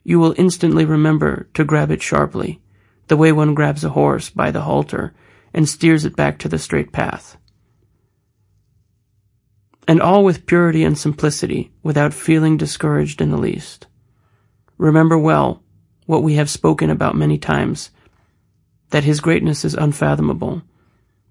you 0.04 0.18
will 0.18 0.34
instantly 0.36 0.84
remember 0.84 1.48
to 1.54 1.64
grab 1.64 1.92
it 1.92 2.02
sharply, 2.02 2.60
the 3.06 3.16
way 3.16 3.32
one 3.32 3.54
grabs 3.54 3.84
a 3.84 3.90
horse 3.90 4.32
by 4.32 4.50
the 4.50 4.62
halter 4.62 5.14
and 5.54 5.70
steers 5.70 6.04
it 6.04 6.16
back 6.16 6.40
to 6.40 6.50
the 6.50 6.58
straight 6.58 6.92
path. 6.92 7.38
And 9.88 10.02
all 10.02 10.24
with 10.24 10.48
purity 10.48 10.84
and 10.84 10.98
simplicity, 10.98 11.72
without 11.84 12.16
feeling 12.16 12.58
discouraged 12.58 13.22
in 13.22 13.30
the 13.30 13.38
least. 13.38 13.86
Remember 14.80 15.20
well 15.20 15.62
what 16.08 16.24
we 16.24 16.34
have 16.34 16.50
spoken 16.50 16.90
about 16.90 17.16
many 17.16 17.38
times 17.38 17.92
that 18.90 19.04
his 19.04 19.20
greatness 19.20 19.64
is 19.64 19.74
unfathomable, 19.74 20.62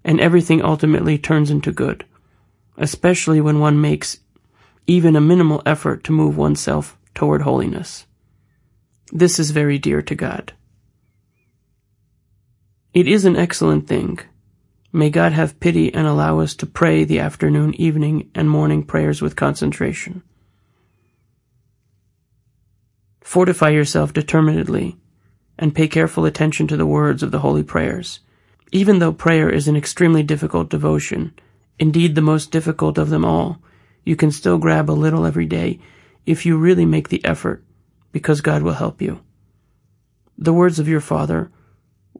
and 0.03 0.19
everything 0.19 0.61
ultimately 0.61 1.17
turns 1.17 1.51
into 1.51 1.71
good, 1.71 2.05
especially 2.77 3.41
when 3.41 3.59
one 3.59 3.79
makes 3.79 4.19
even 4.87 5.15
a 5.15 5.21
minimal 5.21 5.61
effort 5.65 6.03
to 6.03 6.11
move 6.11 6.37
oneself 6.37 6.97
toward 7.13 7.41
holiness. 7.41 8.05
This 9.11 9.39
is 9.39 9.51
very 9.51 9.77
dear 9.77 10.01
to 10.01 10.15
God. 10.15 10.53
It 12.93 13.07
is 13.07 13.25
an 13.25 13.35
excellent 13.35 13.87
thing. 13.87 14.19
May 14.91 15.09
God 15.09 15.33
have 15.33 15.59
pity 15.59 15.93
and 15.93 16.07
allow 16.07 16.39
us 16.39 16.55
to 16.55 16.65
pray 16.65 17.03
the 17.03 17.19
afternoon, 17.19 17.75
evening, 17.75 18.31
and 18.33 18.49
morning 18.49 18.83
prayers 18.83 19.21
with 19.21 19.35
concentration. 19.35 20.23
Fortify 23.21 23.69
yourself 23.69 24.11
determinedly 24.11 24.97
and 25.59 25.75
pay 25.75 25.87
careful 25.87 26.25
attention 26.25 26.67
to 26.67 26.77
the 26.77 26.85
words 26.85 27.21
of 27.21 27.31
the 27.31 27.39
holy 27.39 27.61
prayers. 27.61 28.21
Even 28.71 28.99
though 28.99 29.11
prayer 29.11 29.49
is 29.49 29.67
an 29.67 29.75
extremely 29.75 30.23
difficult 30.23 30.69
devotion, 30.69 31.33
indeed 31.77 32.15
the 32.15 32.21
most 32.21 32.49
difficult 32.49 32.97
of 32.97 33.09
them 33.09 33.25
all, 33.25 33.61
you 34.05 34.15
can 34.15 34.31
still 34.31 34.57
grab 34.57 34.89
a 34.89 34.93
little 34.93 35.25
every 35.25 35.45
day 35.45 35.79
if 36.25 36.45
you 36.45 36.57
really 36.57 36.85
make 36.85 37.09
the 37.09 37.23
effort, 37.25 37.63
because 38.13 38.39
God 38.39 38.63
will 38.63 38.73
help 38.73 39.01
you. 39.01 39.19
The 40.37 40.53
words 40.53 40.79
of 40.79 40.87
your 40.87 41.01
Father, 41.01 41.51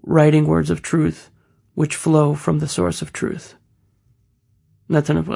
writing 0.03 0.45
words 0.45 0.69
of 0.69 0.81
truth, 0.81 1.29
which 1.75 1.95
flow 1.95 2.35
from 2.35 2.59
the 2.59 2.67
source 2.67 3.01
of 3.01 3.13
truth. 3.13 3.55
Natan 4.89 5.15
of. 5.15 5.29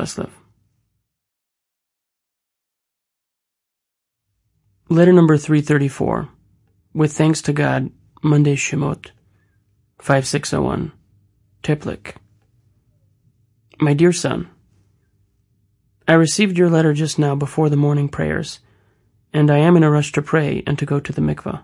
Letter 4.89 5.13
number 5.13 5.37
334 5.37 6.29
with 6.93 7.11
thanks 7.11 7.41
to 7.41 7.53
God, 7.53 7.89
Monday 8.21 8.55
Shemot, 8.55 9.09
5601, 9.99 10.91
Teplik. 11.63 12.15
My 13.79 13.95
dear 13.95 14.11
son, 14.11 14.49
I 16.07 16.13
received 16.13 16.55
your 16.55 16.69
letter 16.69 16.93
just 16.93 17.17
now 17.17 17.33
before 17.35 17.69
the 17.69 17.75
morning 17.75 18.09
prayers, 18.09 18.59
and 19.33 19.49
I 19.49 19.57
am 19.57 19.75
in 19.75 19.83
a 19.83 19.89
rush 19.89 20.11
to 20.11 20.21
pray 20.21 20.61
and 20.67 20.77
to 20.77 20.85
go 20.85 20.99
to 20.99 21.11
the 21.11 21.21
mikveh. 21.21 21.63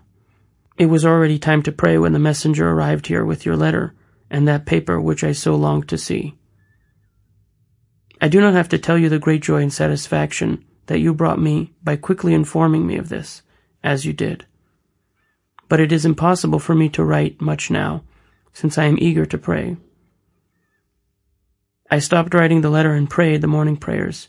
It 0.76 0.86
was 0.86 1.04
already 1.04 1.38
time 1.38 1.62
to 1.62 1.72
pray 1.72 1.96
when 1.96 2.12
the 2.12 2.18
messenger 2.18 2.68
arrived 2.68 3.06
here 3.06 3.24
with 3.24 3.46
your 3.46 3.56
letter 3.56 3.94
and 4.30 4.48
that 4.48 4.66
paper 4.66 5.00
which 5.00 5.22
I 5.22 5.30
so 5.30 5.54
longed 5.54 5.88
to 5.90 5.98
see. 5.98 6.36
I 8.20 8.28
do 8.28 8.40
not 8.40 8.54
have 8.54 8.68
to 8.70 8.78
tell 8.78 8.98
you 8.98 9.08
the 9.08 9.18
great 9.18 9.42
joy 9.42 9.62
and 9.62 9.72
satisfaction 9.72 10.64
that 10.86 10.98
you 10.98 11.14
brought 11.14 11.40
me 11.40 11.72
by 11.84 11.94
quickly 11.96 12.34
informing 12.34 12.84
me 12.86 12.96
of 12.96 13.10
this, 13.10 13.42
as 13.84 14.04
you 14.04 14.12
did 14.12 14.46
but 15.70 15.80
it 15.80 15.92
is 15.92 16.04
impossible 16.04 16.58
for 16.58 16.74
me 16.74 16.88
to 16.90 17.04
write 17.04 17.40
much 17.40 17.70
now, 17.70 18.02
since 18.52 18.76
I 18.76 18.84
am 18.84 18.98
eager 18.98 19.24
to 19.24 19.38
pray. 19.38 19.76
I 21.88 22.00
stopped 22.00 22.34
writing 22.34 22.60
the 22.60 22.70
letter 22.70 22.92
and 22.92 23.08
prayed 23.08 23.40
the 23.40 23.46
morning 23.46 23.76
prayers. 23.76 24.28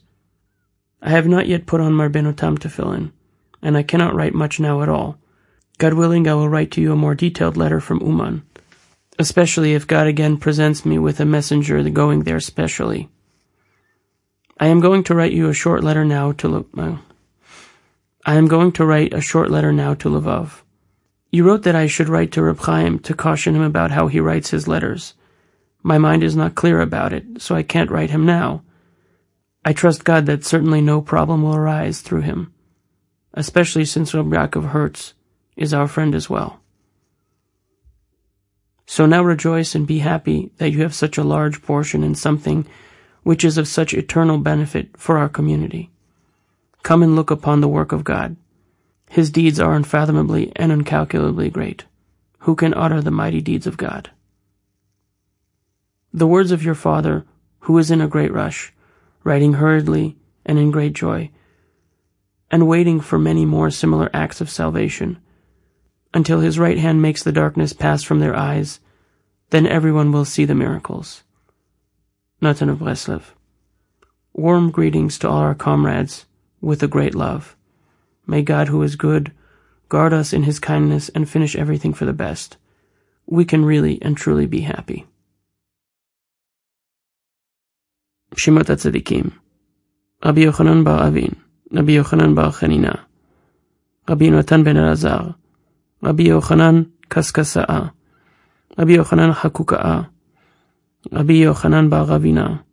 I 1.01 1.09
have 1.09 1.27
not 1.27 1.47
yet 1.47 1.65
put 1.65 1.81
on 1.81 1.93
my 1.93 2.07
Rabbenu 2.07 2.37
Tam 2.37 2.59
tefillin, 2.59 3.11
and 3.61 3.75
I 3.75 3.81
cannot 3.81 4.13
write 4.13 4.35
much 4.35 4.59
now 4.59 4.83
at 4.83 4.89
all, 4.89 5.17
God 5.79 5.95
willing, 5.95 6.27
I 6.27 6.35
will 6.35 6.47
write 6.47 6.69
to 6.73 6.81
you 6.81 6.93
a 6.93 6.95
more 6.95 7.15
detailed 7.15 7.57
letter 7.57 7.79
from 7.79 8.01
Uman, 8.01 8.43
especially 9.17 9.73
if 9.73 9.87
God 9.87 10.05
again 10.05 10.37
presents 10.37 10.85
me 10.85 10.99
with 10.99 11.19
a 11.19 11.25
messenger 11.25 11.81
going 11.89 12.21
there 12.21 12.39
specially. 12.39 13.09
I 14.59 14.67
am 14.67 14.79
going 14.79 15.03
to 15.05 15.15
write 15.15 15.31
you 15.31 15.49
a 15.49 15.55
short 15.55 15.83
letter 15.83 16.05
now 16.05 16.33
to 16.33 16.67
uh, 16.77 16.97
I 18.23 18.35
am 18.35 18.47
going 18.47 18.73
to 18.73 18.85
write 18.85 19.11
a 19.11 19.21
short 19.21 19.49
letter 19.49 19.73
now 19.73 19.95
to 19.95 20.07
Lvov. 20.07 20.61
You 21.31 21.45
wrote 21.45 21.63
that 21.63 21.75
I 21.75 21.87
should 21.87 22.09
write 22.09 22.33
to 22.33 22.43
Reb 22.43 22.59
Chaim 22.59 22.99
to 22.99 23.13
caution 23.13 23.55
him 23.55 23.61
about 23.61 23.91
how 23.91 24.07
he 24.07 24.19
writes 24.19 24.49
his 24.49 24.67
letters. 24.67 25.13
My 25.81 25.97
mind 25.97 26.23
is 26.23 26.35
not 26.35 26.55
clear 26.55 26.81
about 26.81 27.13
it, 27.13 27.41
so 27.41 27.55
I 27.55 27.63
can't 27.63 27.89
write 27.89 28.09
him 28.09 28.25
now. 28.25 28.63
I 29.63 29.71
trust 29.71 30.03
God 30.03 30.25
that 30.25 30.43
certainly 30.43 30.81
no 30.81 31.01
problem 31.01 31.41
will 31.41 31.55
arise 31.55 32.01
through 32.01 32.21
him, 32.21 32.53
especially 33.33 33.85
since 33.85 34.13
Reb 34.13 34.25
Yaakov 34.25 34.67
Hertz 34.67 35.13
is 35.55 35.73
our 35.73 35.87
friend 35.87 36.13
as 36.15 36.29
well. 36.29 36.59
So 38.85 39.05
now 39.05 39.23
rejoice 39.23 39.73
and 39.73 39.87
be 39.87 39.99
happy 39.99 40.51
that 40.57 40.71
you 40.71 40.81
have 40.81 40.93
such 40.93 41.17
a 41.17 41.23
large 41.23 41.61
portion 41.61 42.03
in 42.03 42.13
something 42.13 42.67
which 43.23 43.45
is 43.45 43.57
of 43.57 43.69
such 43.69 43.93
eternal 43.93 44.37
benefit 44.37 44.97
for 44.97 45.17
our 45.17 45.29
community. 45.29 45.91
Come 46.83 47.03
and 47.03 47.15
look 47.15 47.31
upon 47.31 47.61
the 47.61 47.69
work 47.69 47.93
of 47.93 48.03
God. 48.03 48.35
His 49.11 49.29
deeds 49.29 49.59
are 49.59 49.73
unfathomably 49.73 50.53
and 50.55 50.71
incalculably 50.71 51.49
great. 51.49 51.83
Who 52.39 52.55
can 52.55 52.73
utter 52.73 53.01
the 53.01 53.11
mighty 53.11 53.41
deeds 53.41 53.67
of 53.67 53.75
God? 53.75 54.09
The 56.13 56.25
words 56.25 56.53
of 56.53 56.63
your 56.63 56.75
father, 56.75 57.25
who 57.59 57.77
is 57.77 57.91
in 57.91 57.99
a 57.99 58.07
great 58.07 58.31
rush, 58.31 58.71
writing 59.25 59.55
hurriedly 59.55 60.15
and 60.45 60.57
in 60.57 60.71
great 60.71 60.93
joy, 60.93 61.29
and 62.49 62.69
waiting 62.69 63.01
for 63.01 63.19
many 63.19 63.45
more 63.45 63.69
similar 63.69 64.09
acts 64.13 64.39
of 64.39 64.49
salvation, 64.49 65.17
until 66.13 66.39
his 66.39 66.57
right 66.57 66.77
hand 66.77 67.01
makes 67.01 67.21
the 67.21 67.33
darkness 67.33 67.73
pass 67.73 68.03
from 68.03 68.21
their 68.21 68.33
eyes, 68.33 68.79
then 69.49 69.67
everyone 69.67 70.13
will 70.13 70.23
see 70.23 70.45
the 70.45 70.55
miracles. 70.55 71.23
Natan 72.39 72.69
of 72.69 72.79
Breslev. 72.79 73.33
Warm 74.31 74.71
greetings 74.71 75.19
to 75.19 75.27
all 75.27 75.39
our 75.39 75.53
comrades 75.53 76.25
with 76.61 76.81
a 76.81 76.87
great 76.87 77.13
love. 77.13 77.57
May 78.27 78.43
God, 78.43 78.67
who 78.67 78.81
is 78.83 78.95
good, 78.95 79.31
guard 79.89 80.13
us 80.13 80.31
in 80.31 80.43
his 80.43 80.59
kindness 80.59 81.09
and 81.09 81.27
finish 81.27 81.55
everything 81.55 81.93
for 81.93 82.05
the 82.05 82.13
best. 82.13 82.57
We 83.25 83.45
can 83.45 83.65
really 83.65 84.01
and 84.01 84.15
truly 84.15 84.45
be 84.45 84.61
happy. 84.61 85.05
Shemot 88.35 88.71
HaTzadikim. 88.71 89.33
Rabbi 90.23 90.41
Yochanan 90.41 90.83
Bar 90.83 91.07
Avin. 91.07 91.35
Rabbi 91.71 91.93
Yochanan 91.93 92.35
Bar 92.35 92.51
Chanina. 92.51 93.01
Rabbi 94.07 94.29
Natan 94.29 94.63
Ben 94.63 94.77
Elazar. 94.77 95.35
Rabbi 96.01 96.23
Yochanan 96.23 96.91
Kaskasa'a. 97.09 97.91
Rabbi 98.77 98.93
Yochanan 98.95 99.33
Hakuka'a. 99.33 100.09
Rabbi 101.11 101.33
Yochanan 101.33 101.89
Bar 101.89 102.05
Ravina. 102.05 102.63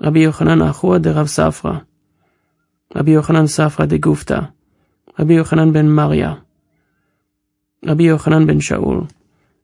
Rabbi 0.00 0.20
Yochanan 0.20 0.70
Achua 0.70 1.02
de 1.02 1.12
Rav 1.12 1.26
Safra 1.26 1.84
Rabbi 2.92 3.12
Yochanan 3.12 3.46
Safra 3.46 3.86
de 3.86 3.98
Gufta, 3.98 4.50
Rabbi 5.16 5.34
Yochanan 5.34 5.72
ben 5.72 5.86
Maria, 5.88 6.42
Rabbi 7.86 8.04
Yochanan 8.04 8.46
ben 8.46 8.58
Shaul, 8.58 9.06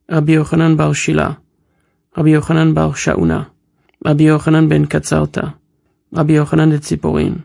Rabbi 0.08 0.32
Yochanan 0.34 0.76
bar 0.76 0.94
Shila, 0.94 1.36
Rabbi 2.16 2.30
Yochanan 2.30 2.72
bar 2.72 2.92
Shauna, 2.94 3.50
Rabbi 4.04 4.24
Yochanan 4.30 4.68
ben 4.68 4.86
Katzarta, 4.86 5.54
Rabbi 6.12 6.34
Yochanan 6.34 6.70
de 6.70 6.78
Tziporin, 6.78 7.42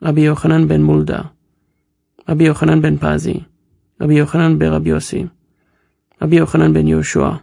Rabbi 0.00 0.22
Yochanan 0.22 0.68
ben 0.68 0.82
Mulda, 0.84 1.32
Rabbi 2.28 2.44
Yochanan 2.44 2.80
ben 2.80 2.98
Pazi, 2.98 3.44
Rabbi 3.98 4.14
Yochanan 4.14 4.56
ben 4.56 4.70
Rabbi 4.70 4.90
Yossi, 4.90 5.28
Rabbi 6.20 6.36
Yochanan 6.36 6.72
ben 6.72 6.86
Yoshua, 6.86 7.42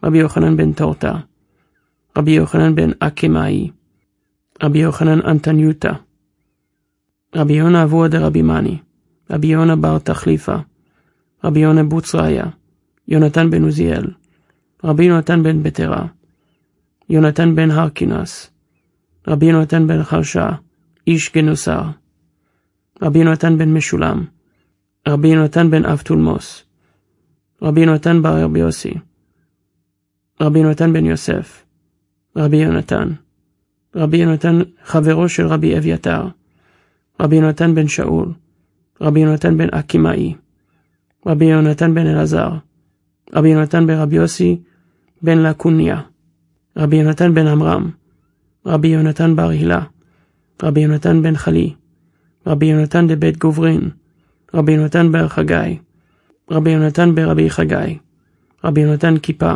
Rabbi 0.00 0.18
Yochanan 0.18 0.56
ben 0.56 0.72
Torta, 0.72 1.26
Rabbi 2.14 2.38
Yochanan 2.38 2.76
ben 2.76 2.94
Akemai, 3.00 3.72
Rabbi 4.62 4.78
Yochanan 4.78 5.20
Antanyuta, 5.26 5.98
רבי 7.34 7.52
יונה 7.52 7.82
אבוה 7.82 8.08
דרבי 8.08 8.42
מאני, 8.42 8.78
רבי 9.30 9.46
יונה 9.46 9.76
בר 9.76 9.98
תחליפה, 9.98 10.56
רבי 11.44 11.60
יונה 11.60 11.84
בוצראיה, 11.84 12.44
יונתן 13.08 13.50
בן 13.50 13.62
עוזיאל, 13.62 14.06
רבי 14.84 15.04
יונתן 15.04 15.42
בן 15.42 15.62
בטרה, 15.62 16.06
יונתן 17.08 17.54
בן 17.54 17.70
הרקינס, 17.70 18.50
רבי 19.28 19.46
יונתן 19.46 19.86
בן 19.86 20.02
חרשה, 20.02 20.50
איש 21.06 21.32
גנוסר, 21.32 21.82
רבי 23.02 23.18
יונתן 23.18 23.58
בן 23.58 23.74
משולם, 23.74 24.24
רבי 25.08 25.28
יונתן 25.28 25.70
בן 25.70 25.84
אב 25.84 25.98
תולמוס, 25.98 26.64
רבי 27.62 27.80
יונתן 27.80 28.22
בר 28.22 28.42
רבי 28.44 28.60
יוסי, 28.60 28.94
רבי 30.40 30.58
יונתן 30.58 30.92
בן 30.92 31.06
יוסף, 31.06 31.64
רבי 32.36 32.56
יונתן, 32.56 33.12
רבי 33.96 34.16
יונתן 34.16 34.58
חברו 34.84 35.28
של 35.28 35.46
רבי 35.46 35.78
אביתר, 35.78 36.28
רבי 37.20 37.36
יונתן 37.36 37.74
בן 37.74 37.88
שאול, 37.88 38.32
רבי 39.00 39.20
יונתן 39.20 39.58
בן 39.58 39.68
אקימאי, 39.70 40.34
רבי 41.26 41.44
יונתן 41.44 41.94
בן 41.94 42.06
אלעזר, 42.06 42.50
רבי 43.34 43.48
יונתן 43.48 43.86
בן 43.86 43.94
רבי 43.94 44.16
יוסי 44.16 44.60
בן 45.22 45.38
לקוניה, 45.38 46.00
רבי 46.76 46.96
יונתן 46.96 47.34
בן 47.34 47.46
עמרם, 47.46 47.90
רבי 48.66 48.88
יונתן 48.88 49.36
בר 49.36 49.48
הילה, 49.48 49.82
רבי 50.62 50.80
יונתן 50.80 51.22
בן 51.22 51.36
חלי, 51.36 51.74
רבי 52.46 52.66
יונתן 52.66 53.06
דבית 53.08 53.38
גוברין, 53.38 53.90
רבי 54.54 54.72
יונתן 54.72 55.12
בר 55.12 55.28
חגי, 55.28 55.78
רבי 56.50 56.70
יונתן 56.70 57.14
ברבי 57.14 57.50
חגי, 57.50 57.98
רבי 58.64 58.80
יונתן 58.80 59.18
כיפה, 59.18 59.54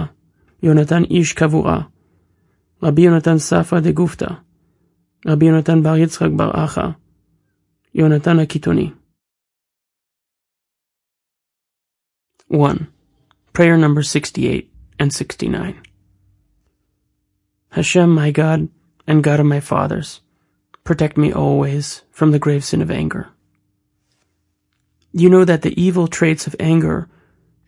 יונתן 0.62 1.02
איש 1.04 1.32
קבורה, 1.32 1.80
רבי 2.82 3.02
יונתן 3.02 3.38
ספרא 3.38 3.80
דגופתא, 3.80 4.28
רבי 5.26 5.46
יונתן 5.46 5.82
בר 5.82 5.96
יצחק 5.96 6.30
בר 6.36 6.50
אחא, 6.54 6.88
יונתן 7.95 8.39
הקיתוני. 8.39 8.91
1. 12.47 12.87
Prayer 13.53 13.77
number 13.77 14.03
68 14.03 14.69
and 14.99 15.13
69. 15.13 15.81
Hashem, 17.71 18.09
my 18.13 18.31
God, 18.31 18.67
and 19.07 19.23
God 19.23 19.39
of 19.39 19.45
my 19.45 19.61
fathers, 19.61 20.19
protect 20.83 21.17
me 21.17 21.31
always 21.31 22.01
from 22.11 22.31
the 22.31 22.39
grave 22.39 22.65
sin 22.65 22.81
of 22.81 22.91
anger. 22.91 23.29
You 25.13 25.29
know 25.29 25.45
that 25.45 25.61
the 25.61 25.81
evil 25.81 26.07
traits 26.07 26.47
of 26.47 26.55
anger 26.59 27.07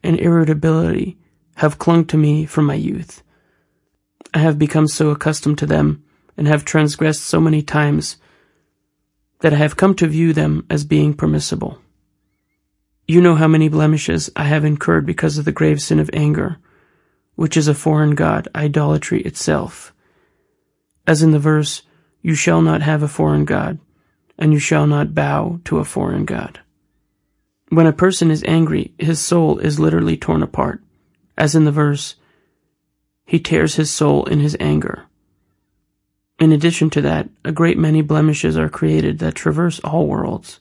and 0.04 0.20
irritability 0.20 1.18
have 1.56 1.80
clung 1.80 2.06
to 2.06 2.18
me 2.18 2.46
from 2.46 2.66
my 2.66 2.76
youth. 2.76 3.24
I 4.34 4.40
have 4.40 4.60
become 4.60 4.88
so 4.88 5.10
accustomed 5.12 5.58
to 5.60 5.66
them 5.66 6.04
and 6.36 6.48
have 6.48 6.66
transgressed 6.66 7.24
so 7.24 7.40
many 7.40 7.62
times 7.62 8.18
that 9.41 9.53
I 9.53 9.57
have 9.57 9.77
come 9.77 9.95
to 9.95 10.07
view 10.07 10.33
them 10.33 10.67
as 10.69 10.85
being 10.85 11.15
permissible. 11.15 11.79
You 13.07 13.21
know 13.21 13.37
how 13.37 13.49
many 13.49 13.69
blemishes 13.69 14.31
I 14.37 14.45
have 14.45 14.65
incurred 14.65 15.07
because 15.07 15.39
of 15.39 15.45
the 15.45 15.53
grave 15.53 15.81
sin 15.81 15.99
of 15.99 16.11
anger, 16.13 16.59
which 17.37 17.57
is 17.57 17.69
a 17.69 17.75
foreign 17.75 18.15
god, 18.15 18.49
idolatry 18.55 19.23
itself. 19.23 19.95
As 21.07 21.23
in 21.23 21.31
the 21.31 21.39
verse, 21.39 21.83
You 22.21 22.35
shall 22.35 22.61
not 22.61 22.83
have 22.83 23.03
a 23.03 23.09
foreign 23.09 23.45
god, 23.45 23.79
and 24.37 24.53
you 24.53 24.59
shall 24.59 24.87
not 24.87 25.15
bow 25.15 25.61
to 25.65 25.79
a 25.79 25.85
foreign 25.85 26.25
god. 26.25 26.61
When 27.71 27.87
a 27.87 27.93
person 27.93 28.31
is 28.31 28.43
angry, 28.45 28.93
his 28.99 29.21
soul 29.21 29.59
is 29.59 29.79
literally 29.79 30.17
torn 30.17 30.43
apart, 30.43 30.83
as 31.37 31.55
in 31.55 31.65
the 31.65 31.73
verse, 31.73 32.17
He 33.25 33.39
tears 33.39 33.77
his 33.77 33.91
soul 33.91 34.25
in 34.25 34.41
his 34.41 34.57
anger. 34.59 35.05
In 36.39 36.53
addition 36.53 36.89
to 36.91 37.01
that, 37.03 37.29
a 37.45 37.51
great 37.51 37.79
many 37.79 38.01
blemishes 38.01 38.57
are 38.57 38.69
created 38.69 39.19
that 39.19 39.35
traverse 39.35 39.81
all 39.81 40.07
worlds, 40.07 40.61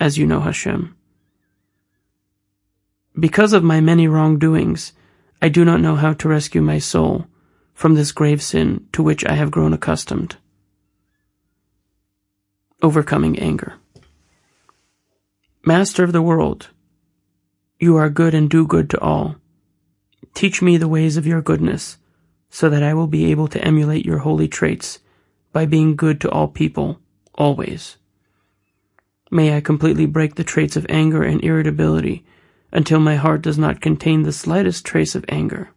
as 0.00 0.18
you 0.18 0.26
know 0.26 0.40
Hashem. 0.40 0.96
Because 3.18 3.52
of 3.52 3.62
my 3.62 3.80
many 3.80 4.08
wrongdoings, 4.08 4.92
I 5.40 5.48
do 5.48 5.64
not 5.64 5.80
know 5.80 5.94
how 5.94 6.12
to 6.14 6.28
rescue 6.28 6.60
my 6.60 6.78
soul 6.78 7.26
from 7.72 7.94
this 7.94 8.10
grave 8.10 8.42
sin 8.42 8.88
to 8.92 9.02
which 9.02 9.24
I 9.24 9.34
have 9.34 9.50
grown 9.50 9.72
accustomed. 9.72 10.36
Overcoming 12.82 13.38
anger. 13.38 13.74
Master 15.64 16.02
of 16.02 16.12
the 16.12 16.22
world, 16.22 16.68
you 17.78 17.96
are 17.96 18.10
good 18.10 18.34
and 18.34 18.50
do 18.50 18.66
good 18.66 18.90
to 18.90 19.00
all. 19.00 19.36
Teach 20.34 20.60
me 20.62 20.76
the 20.76 20.88
ways 20.88 21.16
of 21.16 21.26
your 21.26 21.42
goodness 21.42 21.98
so 22.56 22.70
that 22.70 22.82
I 22.82 22.94
will 22.94 23.06
be 23.06 23.30
able 23.30 23.48
to 23.48 23.62
emulate 23.62 24.06
your 24.06 24.20
holy 24.20 24.48
traits 24.48 25.00
by 25.52 25.66
being 25.66 25.94
good 25.94 26.22
to 26.22 26.30
all 26.30 26.48
people, 26.48 26.98
always. 27.34 27.98
May 29.30 29.54
I 29.54 29.60
completely 29.60 30.06
break 30.06 30.36
the 30.36 30.42
traits 30.42 30.74
of 30.74 30.86
anger 30.88 31.22
and 31.22 31.44
irritability 31.44 32.24
until 32.72 32.98
my 32.98 33.16
heart 33.16 33.42
does 33.42 33.58
not 33.58 33.82
contain 33.82 34.22
the 34.22 34.32
slightest 34.32 34.86
trace 34.86 35.14
of 35.14 35.26
anger. 35.28 35.68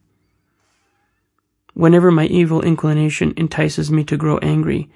Whenever 1.74 2.10
my 2.10 2.24
evil 2.24 2.62
inclination 2.62 3.34
entices 3.36 3.90
me 3.90 4.02
to 4.04 4.16
grow 4.16 4.38
angry, 4.38 4.88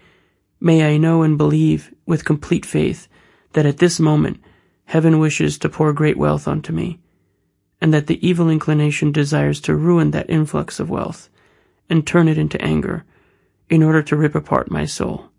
may 0.60 0.90
I 0.90 0.96
know 0.96 1.20
and 1.20 1.36
believe 1.36 1.92
with 2.06 2.24
complete 2.24 2.64
faith 2.64 3.08
that 3.52 3.66
at 3.66 3.76
this 3.76 4.00
moment 4.00 4.40
heaven 4.86 5.18
wishes 5.18 5.58
to 5.58 5.68
pour 5.68 5.92
great 5.92 6.16
wealth 6.16 6.48
onto 6.48 6.72
me, 6.72 6.98
and 7.78 7.92
that 7.92 8.06
the 8.06 8.26
evil 8.26 8.48
inclination 8.48 9.12
desires 9.12 9.60
to 9.60 9.76
ruin 9.76 10.12
that 10.12 10.30
influx 10.30 10.80
of 10.80 10.88
wealth 10.88 11.28
and 11.88 12.06
turn 12.06 12.28
it 12.28 12.38
into 12.38 12.60
anger 12.62 13.04
in 13.68 13.82
order 13.82 14.02
to 14.02 14.16
rip 14.16 14.34
apart 14.34 14.70
my 14.70 14.84
soul. 14.84 15.30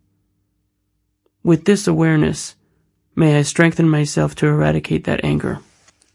With 1.43 1.65
this 1.65 1.87
awareness, 1.87 2.55
may 3.15 3.37
I 3.37 3.43
strengthen 3.43 3.89
myself 3.89 4.35
to 4.35 4.47
eradicate 4.47 5.03
that 5.05 5.23
anger 5.23 5.59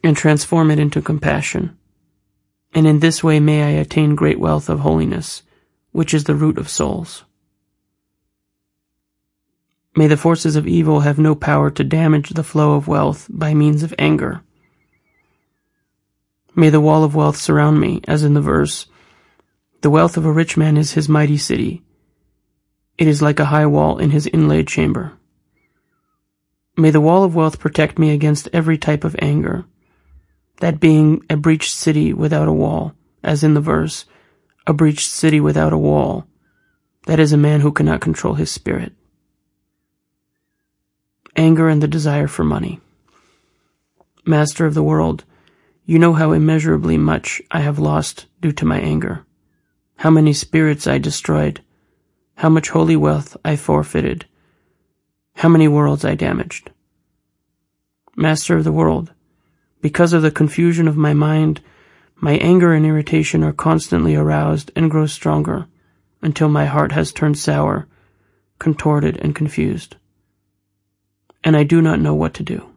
and 0.02 0.16
transform 0.16 0.70
it 0.70 0.78
into 0.78 1.00
compassion. 1.00 1.76
And 2.72 2.86
in 2.86 3.00
this 3.00 3.22
way 3.22 3.40
may 3.40 3.62
I 3.62 3.80
attain 3.80 4.14
great 4.14 4.38
wealth 4.38 4.68
of 4.68 4.80
holiness, 4.80 5.42
which 5.92 6.14
is 6.14 6.24
the 6.24 6.34
root 6.34 6.58
of 6.58 6.68
souls. 6.68 7.24
May 9.96 10.06
the 10.06 10.16
forces 10.16 10.54
of 10.54 10.68
evil 10.68 11.00
have 11.00 11.18
no 11.18 11.34
power 11.34 11.70
to 11.70 11.82
damage 11.82 12.30
the 12.30 12.44
flow 12.44 12.74
of 12.74 12.86
wealth 12.86 13.26
by 13.28 13.54
means 13.54 13.82
of 13.82 13.94
anger. 13.98 14.42
May 16.54 16.70
the 16.70 16.80
wall 16.80 17.04
of 17.04 17.14
wealth 17.14 17.36
surround 17.36 17.80
me, 17.80 18.00
as 18.06 18.22
in 18.22 18.34
the 18.34 18.40
verse, 18.40 18.86
The 19.82 19.90
wealth 19.90 20.16
of 20.16 20.24
a 20.24 20.32
rich 20.32 20.56
man 20.56 20.76
is 20.76 20.92
his 20.92 21.08
mighty 21.08 21.38
city. 21.38 21.82
It 22.98 23.06
is 23.06 23.22
like 23.22 23.40
a 23.40 23.46
high 23.46 23.66
wall 23.66 23.98
in 23.98 24.10
his 24.10 24.26
inlaid 24.26 24.68
chamber. 24.68 25.12
May 26.76 26.90
the 26.90 27.00
wall 27.00 27.24
of 27.24 27.34
wealth 27.34 27.58
protect 27.58 27.98
me 27.98 28.10
against 28.10 28.48
every 28.52 28.76
type 28.76 29.04
of 29.04 29.16
anger, 29.20 29.64
that 30.60 30.80
being 30.80 31.22
a 31.30 31.36
breached 31.36 31.72
city 31.72 32.12
without 32.12 32.48
a 32.48 32.52
wall, 32.52 32.94
as 33.22 33.42
in 33.42 33.54
the 33.54 33.60
verse, 33.60 34.04
a 34.66 34.72
breached 34.72 35.08
city 35.08 35.40
without 35.40 35.72
a 35.72 35.78
wall, 35.78 36.26
that 37.06 37.18
is 37.18 37.32
a 37.32 37.38
man 37.38 37.60
who 37.60 37.72
cannot 37.72 38.00
control 38.00 38.34
his 38.34 38.50
spirit 38.50 38.92
anger 41.36 41.68
and 41.68 41.82
the 41.82 41.88
desire 41.88 42.26
for 42.26 42.44
money. 42.44 42.80
Master 44.26 44.66
of 44.66 44.74
the 44.74 44.82
world, 44.82 45.24
you 45.86 45.98
know 45.98 46.12
how 46.12 46.32
immeasurably 46.32 46.98
much 46.98 47.40
I 47.50 47.60
have 47.60 47.78
lost 47.78 48.26
due 48.40 48.52
to 48.52 48.66
my 48.66 48.78
anger, 48.78 49.24
how 50.00 50.10
many 50.10 50.32
spirits 50.32 50.86
I 50.86 50.98
destroyed, 50.98 51.62
how 52.34 52.50
much 52.50 52.68
holy 52.70 52.96
wealth 52.96 53.36
I 53.44 53.56
forfeited, 53.56 54.26
how 55.36 55.48
many 55.48 55.68
worlds 55.68 56.04
I 56.04 56.14
damaged. 56.14 56.70
Master 58.16 58.56
of 58.56 58.64
the 58.64 58.72
world, 58.72 59.12
because 59.80 60.12
of 60.12 60.22
the 60.22 60.30
confusion 60.30 60.86
of 60.88 60.96
my 60.96 61.14
mind, 61.14 61.62
my 62.16 62.32
anger 62.32 62.74
and 62.74 62.84
irritation 62.84 63.42
are 63.42 63.52
constantly 63.52 64.14
aroused 64.14 64.70
and 64.76 64.90
grow 64.90 65.06
stronger 65.06 65.66
until 66.20 66.48
my 66.50 66.66
heart 66.66 66.92
has 66.92 67.12
turned 67.12 67.38
sour, 67.38 67.86
contorted, 68.58 69.16
and 69.18 69.34
confused 69.34 69.96
and 71.42 71.56
I 71.56 71.64
do 71.64 71.80
not 71.80 72.00
know 72.00 72.14
what 72.14 72.34
to 72.34 72.42
do. 72.42 72.69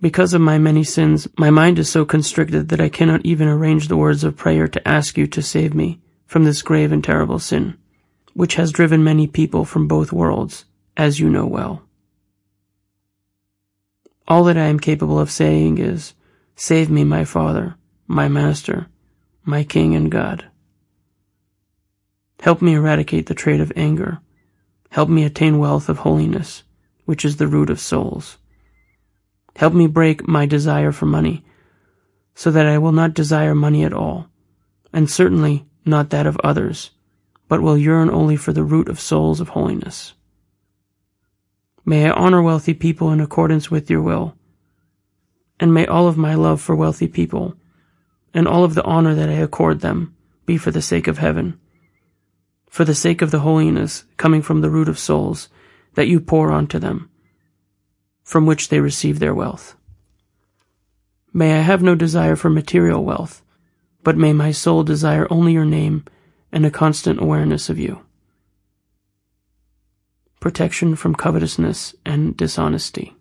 Because 0.00 0.34
of 0.34 0.40
my 0.40 0.58
many 0.58 0.84
sins, 0.84 1.26
my 1.38 1.50
mind 1.50 1.78
is 1.78 1.88
so 1.88 2.04
constricted 2.04 2.68
that 2.68 2.80
I 2.80 2.88
cannot 2.88 3.24
even 3.24 3.48
arrange 3.48 3.88
the 3.88 3.96
words 3.96 4.24
of 4.24 4.36
prayer 4.36 4.68
to 4.68 4.86
ask 4.88 5.16
you 5.16 5.26
to 5.28 5.42
save 5.42 5.74
me 5.74 6.00
from 6.26 6.44
this 6.44 6.62
grave 6.62 6.92
and 6.92 7.02
terrible 7.02 7.38
sin, 7.38 7.76
which 8.34 8.56
has 8.56 8.72
driven 8.72 9.02
many 9.02 9.26
people 9.26 9.64
from 9.64 9.88
both 9.88 10.12
worlds, 10.12 10.66
as 10.96 11.18
you 11.18 11.30
know 11.30 11.46
well. 11.46 11.82
All 14.28 14.44
that 14.44 14.58
I 14.58 14.66
am 14.66 14.80
capable 14.80 15.18
of 15.18 15.30
saying 15.30 15.78
is, 15.78 16.14
Save 16.56 16.90
me, 16.90 17.04
my 17.04 17.24
Father, 17.24 17.76
my 18.06 18.28
Master, 18.28 18.88
my 19.44 19.64
King 19.64 19.94
and 19.94 20.10
God. 20.10 20.46
Help 22.40 22.60
me 22.60 22.74
eradicate 22.74 23.26
the 23.26 23.34
trait 23.34 23.60
of 23.60 23.72
anger. 23.76 24.18
Help 24.90 25.08
me 25.08 25.24
attain 25.24 25.58
wealth 25.58 25.88
of 25.88 25.98
holiness 25.98 26.62
which 27.06 27.24
is 27.24 27.36
the 27.36 27.46
root 27.46 27.70
of 27.70 27.80
souls. 27.80 28.36
Help 29.56 29.72
me 29.72 29.86
break 29.86 30.28
my 30.28 30.44
desire 30.44 30.92
for 30.92 31.06
money, 31.06 31.42
so 32.34 32.50
that 32.50 32.66
I 32.66 32.76
will 32.76 32.92
not 32.92 33.14
desire 33.14 33.54
money 33.54 33.84
at 33.84 33.94
all, 33.94 34.28
and 34.92 35.10
certainly 35.10 35.66
not 35.86 36.10
that 36.10 36.26
of 36.26 36.36
others, 36.44 36.90
but 37.48 37.62
will 37.62 37.78
yearn 37.78 38.10
only 38.10 38.36
for 38.36 38.52
the 38.52 38.64
root 38.64 38.86
of 38.88 39.00
souls 39.00 39.40
of 39.40 39.48
holiness. 39.50 40.12
May 41.86 42.06
I 42.06 42.10
honor 42.10 42.42
wealthy 42.42 42.74
people 42.74 43.10
in 43.12 43.20
accordance 43.20 43.70
with 43.70 43.88
your 43.88 44.02
will, 44.02 44.36
and 45.58 45.72
may 45.72 45.86
all 45.86 46.06
of 46.06 46.18
my 46.18 46.34
love 46.34 46.60
for 46.60 46.76
wealthy 46.76 47.08
people, 47.08 47.56
and 48.34 48.46
all 48.46 48.62
of 48.62 48.74
the 48.74 48.84
honor 48.84 49.14
that 49.14 49.30
I 49.30 49.34
accord 49.40 49.80
them, 49.80 50.14
be 50.44 50.58
for 50.58 50.70
the 50.70 50.82
sake 50.82 51.06
of 51.06 51.16
heaven, 51.16 51.58
for 52.68 52.84
the 52.84 52.94
sake 52.94 53.22
of 53.22 53.30
the 53.30 53.38
holiness 53.38 54.04
coming 54.18 54.42
from 54.42 54.60
the 54.60 54.68
root 54.68 54.88
of 54.88 54.98
souls, 54.98 55.48
that 55.94 56.08
you 56.08 56.20
pour 56.20 56.52
onto 56.52 56.78
them, 56.78 57.08
from 58.26 58.44
which 58.44 58.68
they 58.68 58.80
receive 58.80 59.20
their 59.20 59.34
wealth. 59.34 59.76
May 61.32 61.56
I 61.56 61.62
have 61.62 61.80
no 61.80 61.94
desire 61.94 62.34
for 62.34 62.50
material 62.50 63.04
wealth, 63.04 63.40
but 64.02 64.18
may 64.18 64.32
my 64.32 64.50
soul 64.50 64.82
desire 64.82 65.28
only 65.30 65.52
your 65.52 65.64
name 65.64 66.04
and 66.50 66.66
a 66.66 66.70
constant 66.70 67.20
awareness 67.22 67.70
of 67.70 67.78
you. 67.78 68.00
Protection 70.40 70.96
from 70.96 71.14
covetousness 71.14 71.94
and 72.04 72.36
dishonesty. 72.36 73.16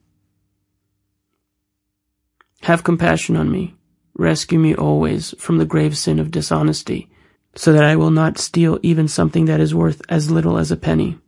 Have 2.64 2.84
compassion 2.84 3.38
on 3.38 3.52
me. 3.52 3.76
Rescue 4.18 4.58
me 4.58 4.74
always 4.74 5.36
from 5.38 5.60
the 5.60 5.66
grave 5.66 5.96
sin 5.96 6.20
of 6.20 6.32
dishonesty, 6.32 7.10
so 7.54 7.72
that 7.72 7.84
I 7.84 7.96
will 7.96 8.12
not 8.12 8.40
steal 8.40 8.80
even 8.82 9.08
something 9.08 9.46
that 9.46 9.60
is 9.60 9.76
worth 9.76 10.02
as 10.10 10.32
little 10.32 10.58
as 10.58 10.72
a 10.72 10.78
penny 10.78 11.20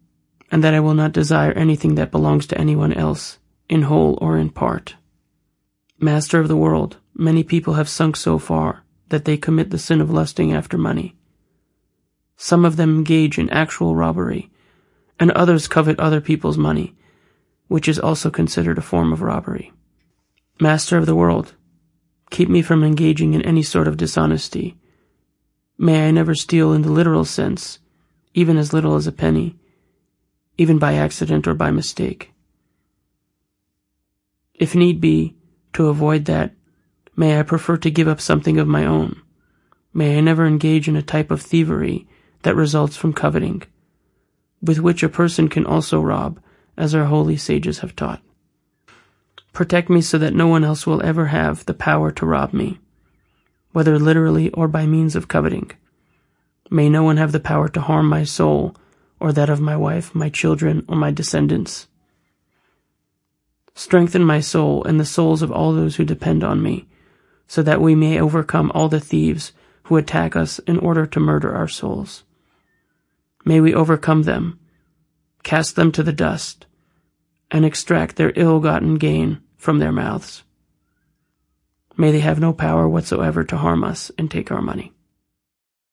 and 0.51 0.63
that 0.63 0.73
I 0.73 0.79
will 0.79 0.93
not 0.93 1.11
desire 1.11 1.51
anything 1.51 1.95
that 1.95 2.11
belongs 2.11 2.47
to 2.47 2.57
anyone 2.57 2.93
else, 2.93 3.37
in 3.69 3.83
whole 3.83 4.17
or 4.21 4.37
in 4.37 4.49
part. 4.49 4.95
Master 5.99 6.39
of 6.39 6.47
the 6.47 6.55
world, 6.55 6.97
many 7.13 7.43
people 7.43 7.73
have 7.73 7.89
sunk 7.89 8.15
so 8.15 8.37
far 8.37 8.83
that 9.09 9.25
they 9.25 9.37
commit 9.37 9.71
the 9.71 9.79
sin 9.79 10.01
of 10.01 10.11
lusting 10.11 10.53
after 10.53 10.77
money. 10.77 11.15
Some 12.35 12.65
of 12.65 12.75
them 12.75 12.97
engage 12.97 13.39
in 13.39 13.49
actual 13.49 13.95
robbery, 13.95 14.51
and 15.19 15.31
others 15.31 15.67
covet 15.67 15.99
other 15.99 16.21
people's 16.21 16.57
money, 16.57 16.95
which 17.67 17.87
is 17.87 17.99
also 17.99 18.29
considered 18.29 18.77
a 18.77 18.81
form 18.81 19.11
of 19.11 19.21
robbery. 19.21 19.73
Master 20.59 20.97
of 20.97 21.05
the 21.05 21.15
world, 21.15 21.55
keep 22.29 22.49
me 22.49 22.61
from 22.61 22.83
engaging 22.83 23.33
in 23.33 23.41
any 23.41 23.63
sort 23.63 23.87
of 23.87 23.97
dishonesty. 23.97 24.77
May 25.77 26.07
I 26.07 26.11
never 26.11 26.35
steal 26.35 26.73
in 26.73 26.83
the 26.83 26.91
literal 26.91 27.25
sense, 27.25 27.79
even 28.33 28.57
as 28.57 28.73
little 28.73 28.95
as 28.95 29.07
a 29.07 29.11
penny, 29.11 29.57
even 30.57 30.77
by 30.77 30.93
accident 30.93 31.47
or 31.47 31.53
by 31.53 31.71
mistake. 31.71 32.33
If 34.57 34.73
need 34.73 34.99
be, 34.99 35.35
to 35.73 35.87
avoid 35.87 36.25
that, 36.25 36.53
may 37.15 37.39
I 37.39 37.43
prefer 37.43 37.77
to 37.77 37.91
give 37.91 38.07
up 38.07 38.19
something 38.19 38.57
of 38.57 38.67
my 38.67 38.85
own. 38.85 39.21
May 39.93 40.17
I 40.17 40.21
never 40.21 40.45
engage 40.45 40.87
in 40.87 40.95
a 40.95 41.01
type 41.01 41.31
of 41.31 41.41
thievery 41.41 42.07
that 42.41 42.55
results 42.55 42.97
from 42.97 43.13
coveting, 43.13 43.63
with 44.61 44.79
which 44.79 45.03
a 45.03 45.09
person 45.09 45.47
can 45.47 45.65
also 45.65 46.01
rob, 46.01 46.39
as 46.75 46.95
our 46.95 47.05
holy 47.05 47.37
sages 47.37 47.79
have 47.79 47.95
taught. 47.95 48.21
Protect 49.53 49.89
me 49.89 50.01
so 50.01 50.17
that 50.17 50.33
no 50.33 50.47
one 50.47 50.63
else 50.63 50.85
will 50.85 51.03
ever 51.03 51.27
have 51.27 51.65
the 51.65 51.73
power 51.73 52.11
to 52.11 52.25
rob 52.25 52.53
me, 52.53 52.79
whether 53.71 53.97
literally 53.97 54.49
or 54.51 54.67
by 54.67 54.85
means 54.85 55.15
of 55.15 55.27
coveting. 55.27 55.71
May 56.69 56.89
no 56.89 57.03
one 57.03 57.17
have 57.17 57.31
the 57.31 57.39
power 57.39 57.69
to 57.69 57.81
harm 57.81 58.07
my 58.07 58.23
soul 58.23 58.75
or 59.19 59.31
that 59.33 59.49
of 59.49 59.59
my 59.59 59.75
wife, 59.75 60.13
my 60.13 60.29
children, 60.29 60.85
or 60.87 60.95
my 60.95 61.11
descendants. 61.11 61.87
Strengthen 63.77 64.23
my 64.23 64.39
soul 64.39 64.83
and 64.85 64.99
the 64.99 65.05
souls 65.05 65.43
of 65.43 65.51
all 65.51 65.71
those 65.71 65.97
who 65.97 66.03
depend 66.03 66.43
on 66.43 66.63
me, 66.63 66.87
so 67.47 67.61
that 67.61 67.79
we 67.79 67.93
may 67.93 68.19
overcome 68.19 68.71
all 68.73 68.89
the 68.89 68.99
thieves 68.99 69.51
who 69.83 69.97
attack 69.97 70.35
us 70.35 70.57
in 70.57 70.79
order 70.79 71.05
to 71.05 71.19
murder 71.19 71.53
our 71.53 71.67
souls. 71.67 72.23
May 73.45 73.61
we 73.61 73.75
overcome 73.75 74.23
them, 74.23 74.59
cast 75.43 75.75
them 75.75 75.91
to 75.91 76.01
the 76.01 76.11
dust, 76.11 76.65
and 77.51 77.63
extract 77.63 78.15
their 78.15 78.33
ill-gotten 78.35 78.95
gain 78.95 79.41
from 79.57 79.77
their 79.77 79.91
mouths. 79.91 80.41
May 81.95 82.11
they 82.11 82.21
have 82.21 82.39
no 82.39 82.53
power 82.53 82.89
whatsoever 82.89 83.43
to 83.43 83.57
harm 83.57 83.83
us 83.83 84.11
and 84.17 84.31
take 84.31 84.51
our 84.51 84.61
money. 84.61 84.91